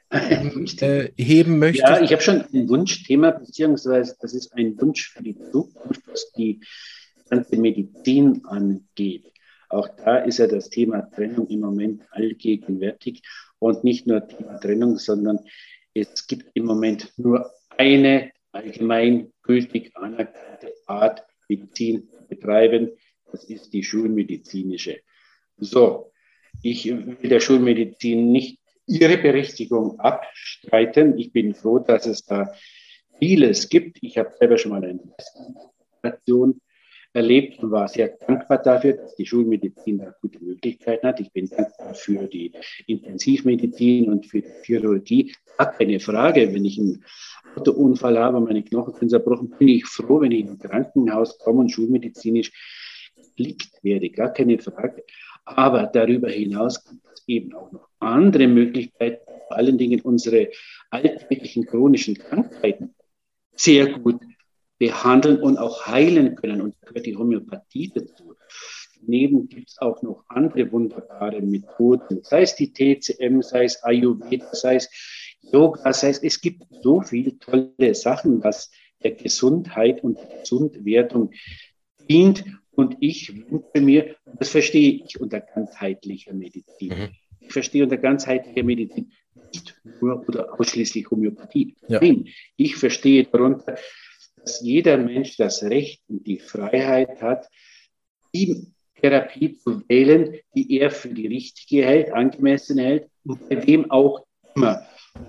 [0.80, 1.88] äh, möchtest?
[1.88, 6.32] Ja, ich habe schon ein Wunschthema, beziehungsweise das ist ein Wunsch für die Zukunft, was
[6.32, 6.62] die
[7.30, 9.26] ganze Medizin angeht.
[9.70, 13.22] Auch da ist ja das Thema Trennung im Moment allgegenwärtig
[13.60, 15.40] und nicht nur Thema Trennung, sondern
[15.94, 22.91] es gibt im Moment nur eine allgemein gültig anerkannte Art, Medizin betreiben.
[23.32, 25.02] Das ist die schulmedizinische.
[25.58, 26.12] So,
[26.62, 31.18] ich will der Schulmedizin nicht ihre Berechtigung abstreiten.
[31.18, 32.54] Ich bin froh, dass es da
[33.20, 34.00] vieles gibt.
[34.02, 35.00] Ich habe selber schon mal eine
[36.00, 36.62] Station
[37.14, 41.20] erlebt und war sehr dankbar dafür, dass die Schulmedizin da gute Möglichkeiten hat.
[41.20, 42.51] Ich bin dankbar für die
[42.88, 45.34] Intensivmedizin und für die Chirurgie.
[45.57, 47.03] Gar keine Frage, wenn ich einen
[47.55, 51.62] Autounfall habe meine Knochen sind zerbrochen, bin ich froh, wenn ich in ein Krankenhaus komme
[51.62, 52.51] und schulmedizinisch
[53.38, 54.10] liegt werde.
[54.10, 55.03] Gar keine Frage.
[55.45, 60.49] Aber darüber hinaus gibt es eben auch noch andere Möglichkeiten, vor allen Dingen unsere
[60.91, 62.93] alltäglichen chronischen Krankheiten
[63.55, 64.22] sehr gut
[64.80, 66.62] behandeln und auch heilen können.
[66.62, 68.36] Und da gehört die Homöopathie dazu.
[69.02, 74.54] Daneben gibt es auch noch andere wunderbare Methoden, sei es die TCM, sei es Ayurveda,
[74.54, 74.90] sei es
[75.42, 78.72] Yoga, sei es, es gibt so viele tolle Sachen, was
[79.04, 81.32] der Gesundheit und der Gesundwerdung
[82.10, 82.44] dient.
[82.72, 86.90] Und ich wünsche mir, das verstehe ich unter ganzheitlicher Medizin.
[86.90, 87.10] Mhm.
[87.40, 89.12] Ich verstehe unter ganzheitlicher Medizin
[89.54, 91.76] nicht nur oder ausschließlich Homöopathie.
[91.88, 92.00] Ja.
[92.02, 93.78] Nein, ich verstehe darunter
[94.42, 97.48] dass jeder Mensch das Recht und die Freiheit hat,
[98.34, 98.68] die
[99.02, 104.26] Therapie zu wählen, die er für die richtige hält, angemessen hält und bei wem auch
[104.56, 104.86] immer.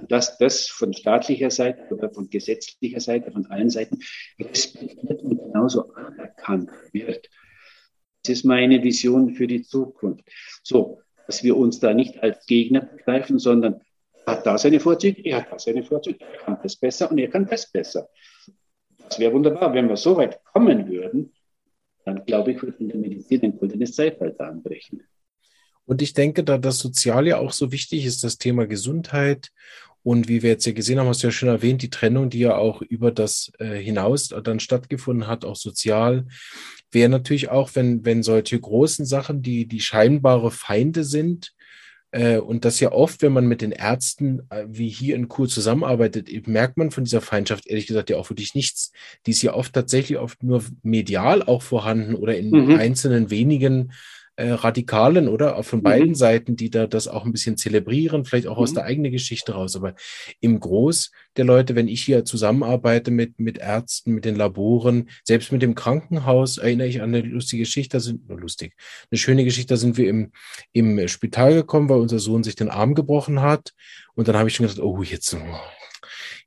[0.08, 3.98] dass das von staatlicher Seite oder von gesetzlicher Seite, von allen Seiten
[4.38, 7.28] respektiert und genauso anerkannt wird.
[8.22, 10.24] Das ist meine Vision für die Zukunft.
[10.62, 13.80] So, dass wir uns da nicht als Gegner begreifen, sondern
[14.26, 17.18] er hat da seine Vorzüge, er hat da seine Vorzüge, er kann das besser und
[17.18, 18.08] er kann das besser.
[19.10, 19.74] Das wäre wunderbar.
[19.74, 21.32] Wenn wir so weit kommen würden,
[22.04, 25.02] dann glaube ich, würde in der Medizin ein goldenes Zeitalter anbrechen.
[25.84, 29.50] Und ich denke, da das Sozial ja auch so wichtig ist, das Thema Gesundheit
[30.02, 32.38] und wie wir jetzt ja gesehen haben, hast du ja schon erwähnt, die Trennung, die
[32.38, 36.26] ja auch über das äh, hinaus dann stattgefunden hat, auch sozial,
[36.90, 41.52] wäre natürlich auch, wenn, wenn solche großen Sachen, die, die scheinbare Feinde sind,
[42.38, 46.28] und das ja oft, wenn man mit den Ärzten äh, wie hier in Kur zusammenarbeitet,
[46.46, 48.92] merkt man von dieser Feindschaft ehrlich gesagt ja auch wirklich nichts.
[49.26, 52.76] Die ist ja oft tatsächlich oft nur medial auch vorhanden oder in mhm.
[52.76, 53.92] einzelnen wenigen
[54.40, 55.62] äh, Radikalen, oder?
[55.62, 55.84] Von mhm.
[55.84, 58.62] beiden Seiten, die da das auch ein bisschen zelebrieren, vielleicht auch mhm.
[58.62, 59.76] aus der eigenen Geschichte raus.
[59.76, 59.94] Aber
[60.40, 65.52] im Groß der Leute, wenn ich hier zusammenarbeite mit, mit Ärzten, mit den Laboren, selbst
[65.52, 68.74] mit dem Krankenhaus, erinnere ich an eine lustige Geschichte, da sind, nur lustig,
[69.10, 70.32] eine schöne Geschichte, da sind wir im,
[70.72, 73.72] im Spital gekommen, weil unser Sohn sich den Arm gebrochen hat.
[74.14, 75.36] Und dann habe ich schon gedacht, oh, jetzt,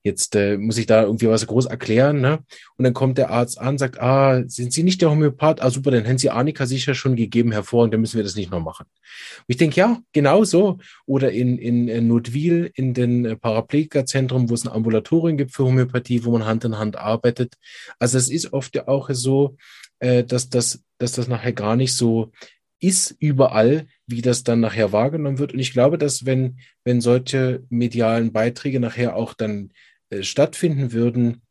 [0.04, 2.40] Jetzt äh, muss ich da irgendwie was groß erklären, ne?
[2.76, 5.62] Und dann kommt der Arzt an, sagt, ah, sind Sie nicht der Homöopath?
[5.64, 8.52] Ah, super, dann hätten Sie Annika sicher schon gegeben, hervorragend, dann müssen wir das nicht
[8.52, 8.86] noch machen.
[8.86, 10.80] Und ich denke, ja, genau so.
[11.06, 15.64] Oder in, in, in Notwil, in den äh, Paraplegikerzentrum, wo es ein Ambulatorium gibt für
[15.64, 17.56] Homöopathie, wo man Hand in Hand arbeitet.
[17.98, 19.56] Also es ist oft ja auch so,
[20.00, 22.34] äh, dass, das, dass das nachher gar nicht so
[22.82, 25.54] ist überall, wie das dann nachher wahrgenommen wird.
[25.54, 31.42] Und ich glaube, dass wenn, wenn solche medialen Beiträge nachher auch dann äh, stattfinden würden,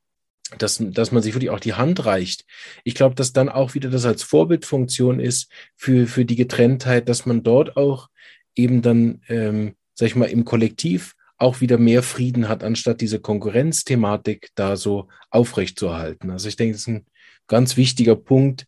[0.59, 2.45] dass, dass man sich wirklich auch die Hand reicht.
[2.85, 7.27] Ich glaube, dass dann auch wieder das als Vorbildfunktion ist für, für die Getrenntheit, dass
[7.27, 8.09] man dort auch
[8.55, 13.19] eben dann, ähm, sag ich mal, im Kollektiv auch wieder mehr Frieden hat, anstatt diese
[13.19, 16.31] Konkurrenzthematik da so aufrechtzuerhalten.
[16.31, 17.07] Also ich denke, das ist ein
[17.49, 18.67] ganz wichtiger Punkt,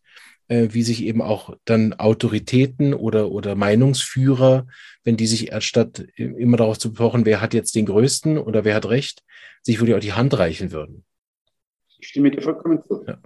[0.49, 4.67] äh, wie sich eben auch dann Autoritäten oder, oder Meinungsführer,
[5.03, 8.75] wenn die sich anstatt immer darauf zu pochen, wer hat jetzt den größten oder wer
[8.75, 9.23] hat recht,
[9.63, 11.05] sich wirklich auch die Hand reichen würden.
[11.99, 13.05] Ich stimme dir vollkommen zu.
[13.07, 13.19] Ja.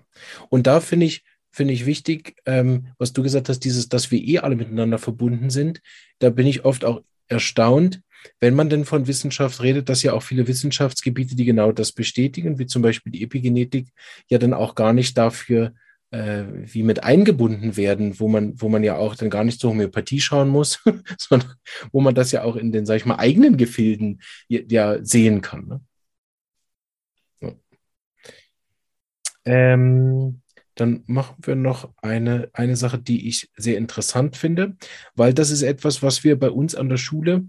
[0.48, 4.20] Und da finde ich, finde ich wichtig, ähm, was du gesagt hast, dieses, dass wir
[4.20, 5.80] eh alle miteinander verbunden sind.
[6.20, 8.00] Da bin ich oft auch erstaunt,
[8.40, 12.58] wenn man denn von Wissenschaft redet, dass ja auch viele Wissenschaftsgebiete, die genau das bestätigen,
[12.58, 13.88] wie zum Beispiel die Epigenetik,
[14.28, 15.74] ja dann auch gar nicht dafür
[16.10, 19.70] äh, wie mit eingebunden werden, wo man, wo man ja auch dann gar nicht zur
[19.70, 20.82] Homöopathie schauen muss,
[21.18, 21.54] sondern
[21.92, 25.66] wo man das ja auch in den, sag ich mal, eigenen Gefilden ja, sehen kann.
[25.66, 25.80] Ne?
[29.44, 30.42] Ähm,
[30.74, 34.76] dann machen wir noch eine, eine Sache, die ich sehr interessant finde,
[35.14, 37.48] weil das ist etwas, was wir bei uns an der Schule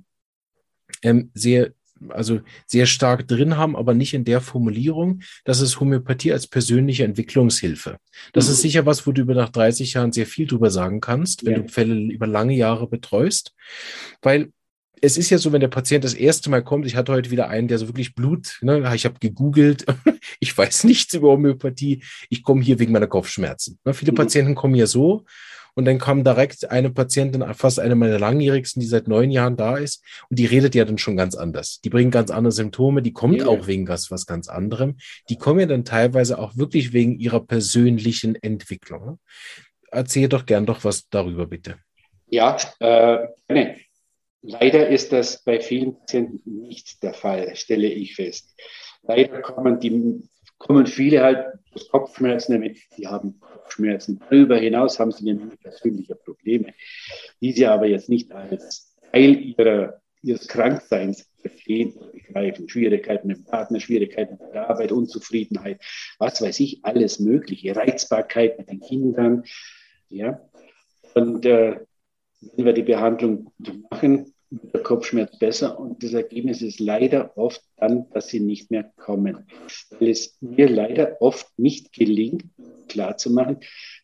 [1.03, 1.73] ähm, sehr
[2.09, 5.21] also sehr stark drin haben, aber nicht in der Formulierung.
[5.43, 7.97] Das ist Homöopathie als persönliche Entwicklungshilfe.
[8.33, 8.53] Das mhm.
[8.53, 11.53] ist sicher was, wo du über nach 30 Jahren sehr viel drüber sagen kannst, wenn
[11.53, 11.59] ja.
[11.59, 13.53] du Fälle über lange Jahre betreust.
[14.21, 14.51] Weil
[15.01, 17.49] es ist ja so, wenn der Patient das erste Mal kommt, ich hatte heute wieder
[17.49, 19.85] einen, der so wirklich Blut, ne, ich habe gegoogelt,
[20.39, 23.79] ich weiß nichts über Homöopathie, ich komme hier wegen meiner Kopfschmerzen.
[23.85, 24.17] Ne, viele mhm.
[24.17, 25.25] Patienten kommen ja so
[25.75, 29.77] und dann kam direkt eine Patientin, fast eine meiner langjährigsten, die seit neun Jahren da
[29.77, 30.03] ist.
[30.29, 31.79] Und die redet ja dann schon ganz anders.
[31.81, 33.01] Die bringt ganz andere Symptome.
[33.01, 33.47] Die kommt ja.
[33.47, 34.97] auch wegen was, was ganz anderem.
[35.29, 39.19] Die kommen ja dann teilweise auch wirklich wegen ihrer persönlichen Entwicklung.
[39.91, 41.77] Erzähl doch gern doch was darüber, bitte.
[42.27, 43.75] Ja, äh, nee.
[44.41, 48.53] leider ist das bei vielen Patienten nicht der Fall, stelle ich fest.
[49.01, 50.29] Leider kommen die
[50.59, 54.21] kommen viele halt aus Kopfschmerzen damit, die haben Kopfschmerzen.
[54.29, 56.73] Darüber hinaus haben sie nämlich persönliche Probleme,
[57.41, 62.69] die sie aber jetzt nicht als Teil ihrer, ihres Krankseins verstehen oder begreifen.
[62.69, 65.81] Schwierigkeiten dem Partner, Schwierigkeiten mit der Arbeit, Unzufriedenheit,
[66.19, 69.43] was weiß ich, alles Mögliche, Reizbarkeit mit den Kindern.
[70.09, 70.41] Ja.
[71.15, 71.79] Und äh,
[72.41, 73.51] wenn wir die Behandlung
[73.89, 78.71] machen, wird der Kopfschmerz besser und das Ergebnis ist leider oft dann, dass sie nicht
[78.71, 79.47] mehr kommen.
[79.91, 82.45] Weil es mir leider oft nicht gelingt,
[82.87, 83.59] klarzumachen,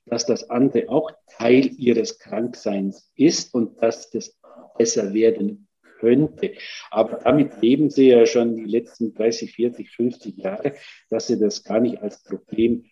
[0.05, 4.37] dass das andere auch Teil ihres Krankseins ist und dass das
[4.77, 5.67] besser werden
[5.99, 6.53] könnte.
[6.91, 10.73] Aber damit leben sie ja schon die letzten 30, 40, 50 Jahre,
[11.09, 12.85] dass sie das gar nicht als Problem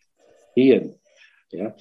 [0.56, 1.00] sehen.
[1.52, 1.76] Ja.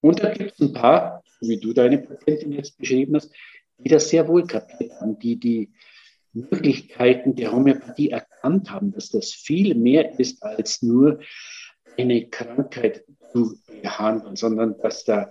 [0.00, 3.32] Und da gibt es ein paar, wie du deine Patientin jetzt beschrieben hast,
[3.78, 5.72] die das sehr wohl kapiert haben, die die
[6.32, 11.20] Möglichkeiten der Homöopathie erkannt haben, dass das viel mehr ist als nur
[11.96, 15.30] eine Krankheit zu behandeln, sondern dass da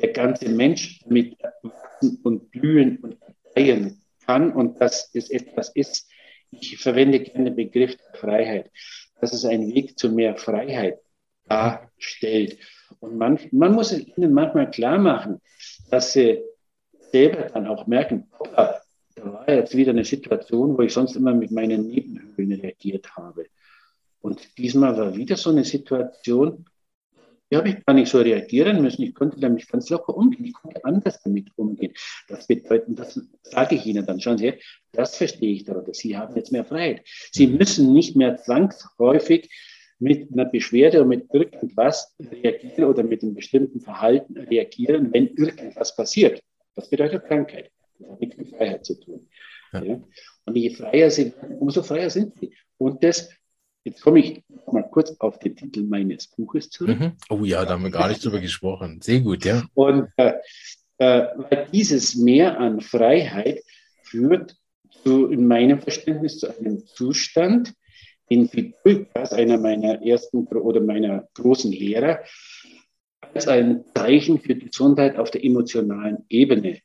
[0.00, 6.10] der ganze Mensch mit wachsen und blühen und gedeihen kann und dass es etwas ist.
[6.50, 8.70] Ich verwende gerne den Begriff der Freiheit,
[9.20, 10.98] dass es einen Weg zu mehr Freiheit
[11.48, 12.58] darstellt.
[13.00, 15.40] Und man, man muss ihnen manchmal klar machen,
[15.90, 16.42] dass sie
[17.12, 21.50] selber dann auch merken, da war jetzt wieder eine Situation, wo ich sonst immer mit
[21.50, 23.46] meinen Nebenhöhlen reagiert habe.
[24.20, 26.64] Und diesmal war wieder so eine Situation,
[27.50, 29.02] die habe ich gar nicht so reagieren müssen.
[29.02, 30.46] Ich konnte damit ganz locker umgehen.
[30.46, 31.92] Ich konnte anders damit umgehen.
[32.28, 34.54] Das bedeutet, das sage ich Ihnen dann schon sehr,
[34.92, 35.92] das verstehe ich darunter.
[35.92, 37.02] Sie haben jetzt mehr Freiheit.
[37.30, 39.50] Sie müssen nicht mehr zwangsläufig
[39.98, 45.94] mit einer Beschwerde und mit irgendwas reagieren oder mit einem bestimmten Verhalten reagieren, wenn irgendwas
[45.94, 46.42] passiert.
[46.74, 47.70] Das bedeutet Krankheit.
[47.98, 49.28] Das hat nichts mit Freiheit zu tun.
[49.72, 49.82] Ja.
[49.82, 50.00] Ja.
[50.44, 52.54] Und je freier sie werden, umso freier sind sie.
[52.78, 53.30] Und das,
[53.84, 56.98] jetzt komme ich mal kurz auf den Titel meines Buches zurück.
[56.98, 57.12] Mhm.
[57.30, 59.00] Oh ja, da haben wir gar nicht drüber gesprochen.
[59.00, 59.62] Sehr gut, ja.
[59.74, 60.34] Und äh,
[60.98, 63.62] äh, weil dieses Mehr an Freiheit
[64.02, 64.56] führt
[65.02, 67.74] zu, in meinem Verständnis zu einem Zustand,
[68.30, 72.20] den Fidulkas, einer meiner ersten oder meiner großen Lehrer,
[73.34, 76.80] als ein Zeichen für Gesundheit auf der emotionalen Ebene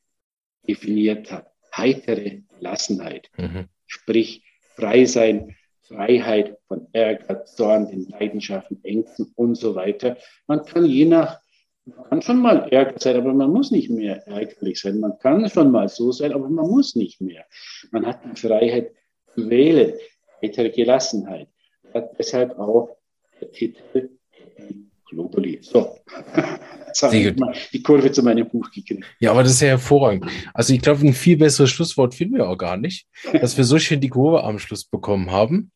[0.67, 1.51] definiert hat.
[1.75, 3.65] Heitere Gelassenheit, mhm.
[3.85, 4.43] sprich
[4.75, 5.55] frei sein,
[5.87, 10.17] Freiheit von Ärger, Zorn, den Leidenschaften, Ängsten und so weiter.
[10.47, 11.39] Man kann je nach,
[11.85, 14.99] man kann schon mal ärgerlich sein, aber man muss nicht mehr ärgerlich sein.
[14.99, 17.45] Man kann schon mal so sein, aber man muss nicht mehr.
[17.91, 18.91] Man hat die Freiheit
[19.33, 19.93] zu wählen,
[20.41, 21.47] heitere Gelassenheit.
[21.93, 22.89] Hat deshalb auch
[23.39, 24.09] der Titel
[25.09, 25.59] Globally.
[25.61, 25.97] So.
[27.71, 29.05] Die Kurve zu meinem Buch gekriegt.
[29.19, 30.25] Ja, aber das ist ja hervorragend.
[30.53, 33.77] Also ich glaube, ein viel besseres Schlusswort finden wir auch gar nicht, dass wir so
[33.77, 35.71] schön die Kurve am Schluss bekommen haben.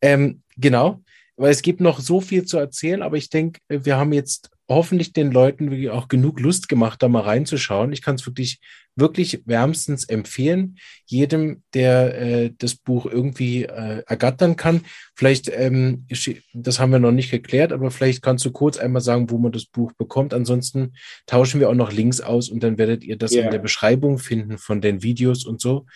[0.00, 1.00] Ähm, genau,
[1.36, 5.12] weil es gibt noch so viel zu erzählen, aber ich denke, wir haben jetzt hoffentlich
[5.12, 7.92] den Leuten wirklich auch genug Lust gemacht, da mal reinzuschauen.
[7.92, 8.60] Ich kann es wirklich,
[8.94, 14.82] wirklich wärmstens empfehlen, jedem, der äh, das Buch irgendwie äh, ergattern kann.
[15.14, 16.06] Vielleicht, ähm,
[16.54, 19.52] das haben wir noch nicht geklärt, aber vielleicht kannst du kurz einmal sagen, wo man
[19.52, 20.32] das Buch bekommt.
[20.32, 20.94] Ansonsten
[21.26, 23.44] tauschen wir auch noch Links aus und dann werdet ihr das yeah.
[23.44, 25.86] in der Beschreibung finden von den Videos und so,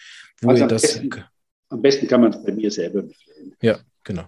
[0.41, 0.83] wo also ihr das.
[0.83, 1.25] Besten,
[1.69, 3.55] am besten kann man es bei mir selber bestellen.
[3.61, 4.25] Ja, genau.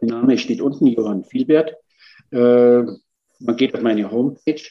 [0.00, 1.74] Der Name steht unten, Johann Vielbert.
[2.30, 2.82] Äh,
[3.40, 4.62] man geht auf meine Homepage.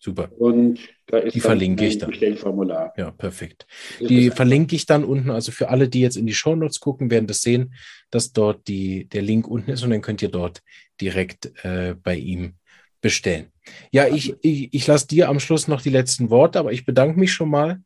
[0.00, 0.30] Super.
[0.38, 2.10] Und da ist die verlinke ich dann.
[2.10, 2.92] Bestellformular.
[2.96, 3.66] Ja, perfekt.
[3.98, 5.30] Die verlinke ich dann unten.
[5.30, 7.74] Also für alle, die jetzt in die Show Notes gucken, werden das sehen,
[8.10, 10.62] dass dort die, der Link unten ist und dann könnt ihr dort
[11.00, 12.54] direkt äh, bei ihm
[13.00, 13.52] bestellen.
[13.90, 17.18] Ja, ich, ich, ich lasse dir am Schluss noch die letzten Worte, aber ich bedanke
[17.18, 17.80] mich schon mal,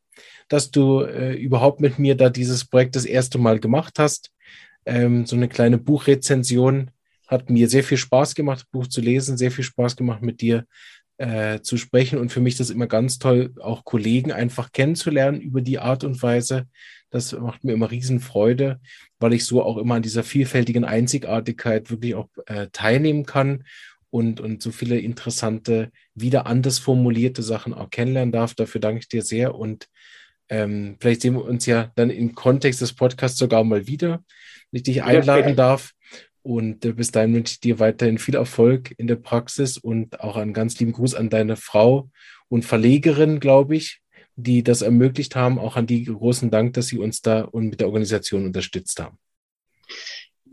[0.49, 4.33] dass du äh, überhaupt mit mir da dieses Projekt das erste Mal gemacht hast.
[4.85, 6.91] Ähm, so eine kleine Buchrezension
[7.33, 10.41] hat mir sehr viel Spaß gemacht, das Buch zu lesen, sehr viel Spaß gemacht, mit
[10.41, 10.67] dir
[11.17, 12.19] äh, zu sprechen.
[12.19, 16.05] Und für mich ist das immer ganz toll, auch Kollegen einfach kennenzulernen über die Art
[16.05, 16.67] und Weise.
[17.11, 18.81] Das macht mir immer Riesenfreude,
[19.19, 23.65] weil ich so auch immer an dieser vielfältigen Einzigartigkeit wirklich auch äh, teilnehmen kann
[24.11, 28.55] und, und so viele interessante, wieder anders formulierte Sachen auch kennenlernen darf.
[28.55, 29.89] Dafür danke ich dir sehr und
[30.49, 34.23] ähm, vielleicht sehen wir uns ja dann im Kontext des Podcasts sogar mal wieder,
[34.71, 35.93] wenn ich dich einladen darf.
[36.43, 40.37] Und äh, bis dahin wünsche ich dir weiterhin viel Erfolg in der Praxis und auch
[40.37, 42.11] einen ganz lieben Gruß an deine Frau
[42.49, 44.01] und Verlegerin, glaube ich,
[44.37, 45.59] die das ermöglicht haben.
[45.59, 49.19] Auch an die großen Dank, dass sie uns da und mit der Organisation unterstützt haben.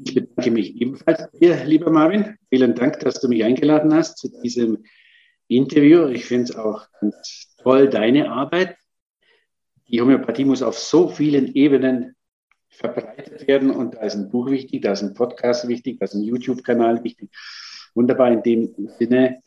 [0.06, 2.38] Ich bedanke mich ebenfalls dir, lieber Marvin.
[2.50, 4.84] Vielen Dank, dass du mich eingeladen hast zu diesem
[5.48, 6.08] Interview.
[6.08, 8.78] Ich finde es auch ganz toll, deine Arbeit.
[9.88, 12.16] Die Homöopathie muss auf so vielen Ebenen
[12.70, 13.72] verbreitet werden.
[13.72, 17.04] Und da ist ein Buch wichtig, da ist ein Podcast wichtig, da ist ein YouTube-Kanal
[17.04, 17.30] wichtig.
[17.96, 19.42] Wunderbar, in dem Sinne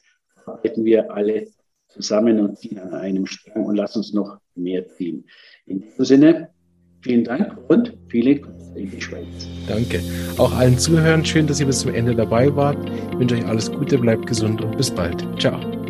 [0.44, 1.46] arbeiten wir alle
[1.88, 5.24] zusammen und ziehen an einem Strang und lassen uns noch mehr ziehen.
[5.66, 6.48] In diesem Sinne,
[7.02, 9.48] vielen Dank und viele Grüße in die Schweiz.
[9.68, 10.00] Danke.
[10.38, 12.78] Auch allen Zuhörern schön, dass ihr bis zum Ende dabei wart.
[13.12, 15.24] Ich wünsche euch alles Gute, bleibt gesund und bis bald.
[15.40, 15.81] Ciao.